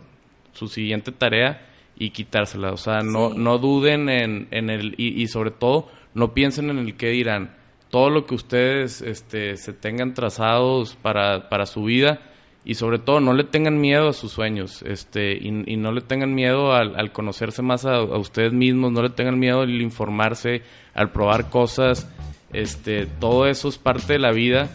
su 0.54 0.70
siguiente 0.70 1.12
tarea 1.12 1.68
y 1.98 2.12
quitársela. 2.12 2.72
O 2.72 2.78
sea, 2.78 3.02
no, 3.02 3.32
Sí. 3.32 3.38
no 3.40 3.58
duden 3.58 4.08
en, 4.08 4.48
en 4.52 4.70
el... 4.70 4.96
Y, 4.98 5.22
y 5.22 5.28
sobre 5.28 5.52
todo, 5.52 5.90
no 6.14 6.34
piensen 6.34 6.70
en 6.70 6.78
el 6.80 6.96
que 6.96 7.10
dirán. 7.10 7.57
Todo 7.90 8.10
lo 8.10 8.26
que 8.26 8.36
ustedes 8.36 9.02
este, 9.02 9.58
se 9.58 9.74
tengan 9.74 10.14
trazados 10.14 10.96
para, 10.96 11.50
para 11.50 11.66
su 11.66 11.84
vida 11.84 12.20
y 12.66 12.76
sobre 12.76 13.00
todo 13.00 13.22
no 13.22 13.32
le 13.32 13.46
tengan 13.46 13.80
miedo 13.80 14.10
a 14.10 14.14
sus 14.14 14.34
sueños 14.34 14.82
este, 14.82 15.38
y, 15.38 15.52
no 15.52 15.94
le 15.94 16.02
tengan 16.02 16.36
miedo 16.36 16.74
al, 16.74 17.00
al 17.00 17.14
conocerse 17.14 17.62
más 17.62 17.86
a, 17.86 17.96
a 17.96 18.18
ustedes 18.18 18.52
mismos, 18.52 18.92
no 18.92 19.02
le 19.02 19.10
tengan 19.10 19.40
miedo 19.40 19.62
al 19.62 19.82
informarse, 19.82 20.64
al 20.94 21.12
probar 21.12 21.50
cosas. 21.50 22.10
Este, 22.52 23.06
todo 23.06 23.48
eso 23.48 23.70
es 23.70 23.78
parte 23.78 24.14
de 24.14 24.20
la 24.20 24.34
vida 24.34 24.70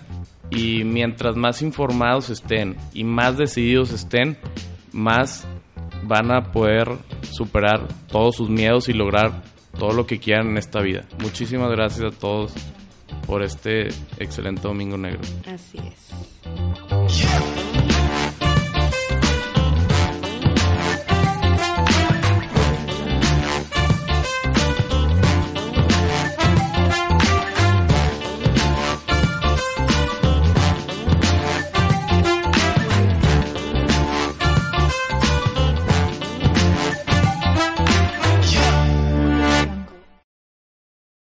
y 0.51 0.85
mientras 0.85 1.37
más 1.37 1.61
informados 1.61 2.31
estén 2.31 2.77
y 2.95 3.05
más 3.05 3.37
decididos 3.37 3.93
estén, 3.93 4.39
más 4.93 5.47
van 6.05 6.31
a 6.31 6.51
poder 6.51 6.89
superar 7.31 7.89
todos 8.09 8.37
sus 8.37 8.49
miedos 8.49 8.89
y 8.89 8.95
lograr 8.95 9.43
todo 9.79 9.93
lo 9.93 10.07
que 10.07 10.19
quieran 10.19 10.49
en 10.49 10.59
esta 10.59 10.81
vida. 10.81 11.05
Muchísimas 11.21 11.71
gracias 11.71 12.15
a 12.15 12.19
todos 12.19 12.55
por 13.27 13.43
este 13.43 13.89
excelente 14.19 14.63
domingo 14.63 14.97
negro. 14.97 15.21
Así 15.47 15.79
es. 15.79 16.33
Yeah. 17.19 17.52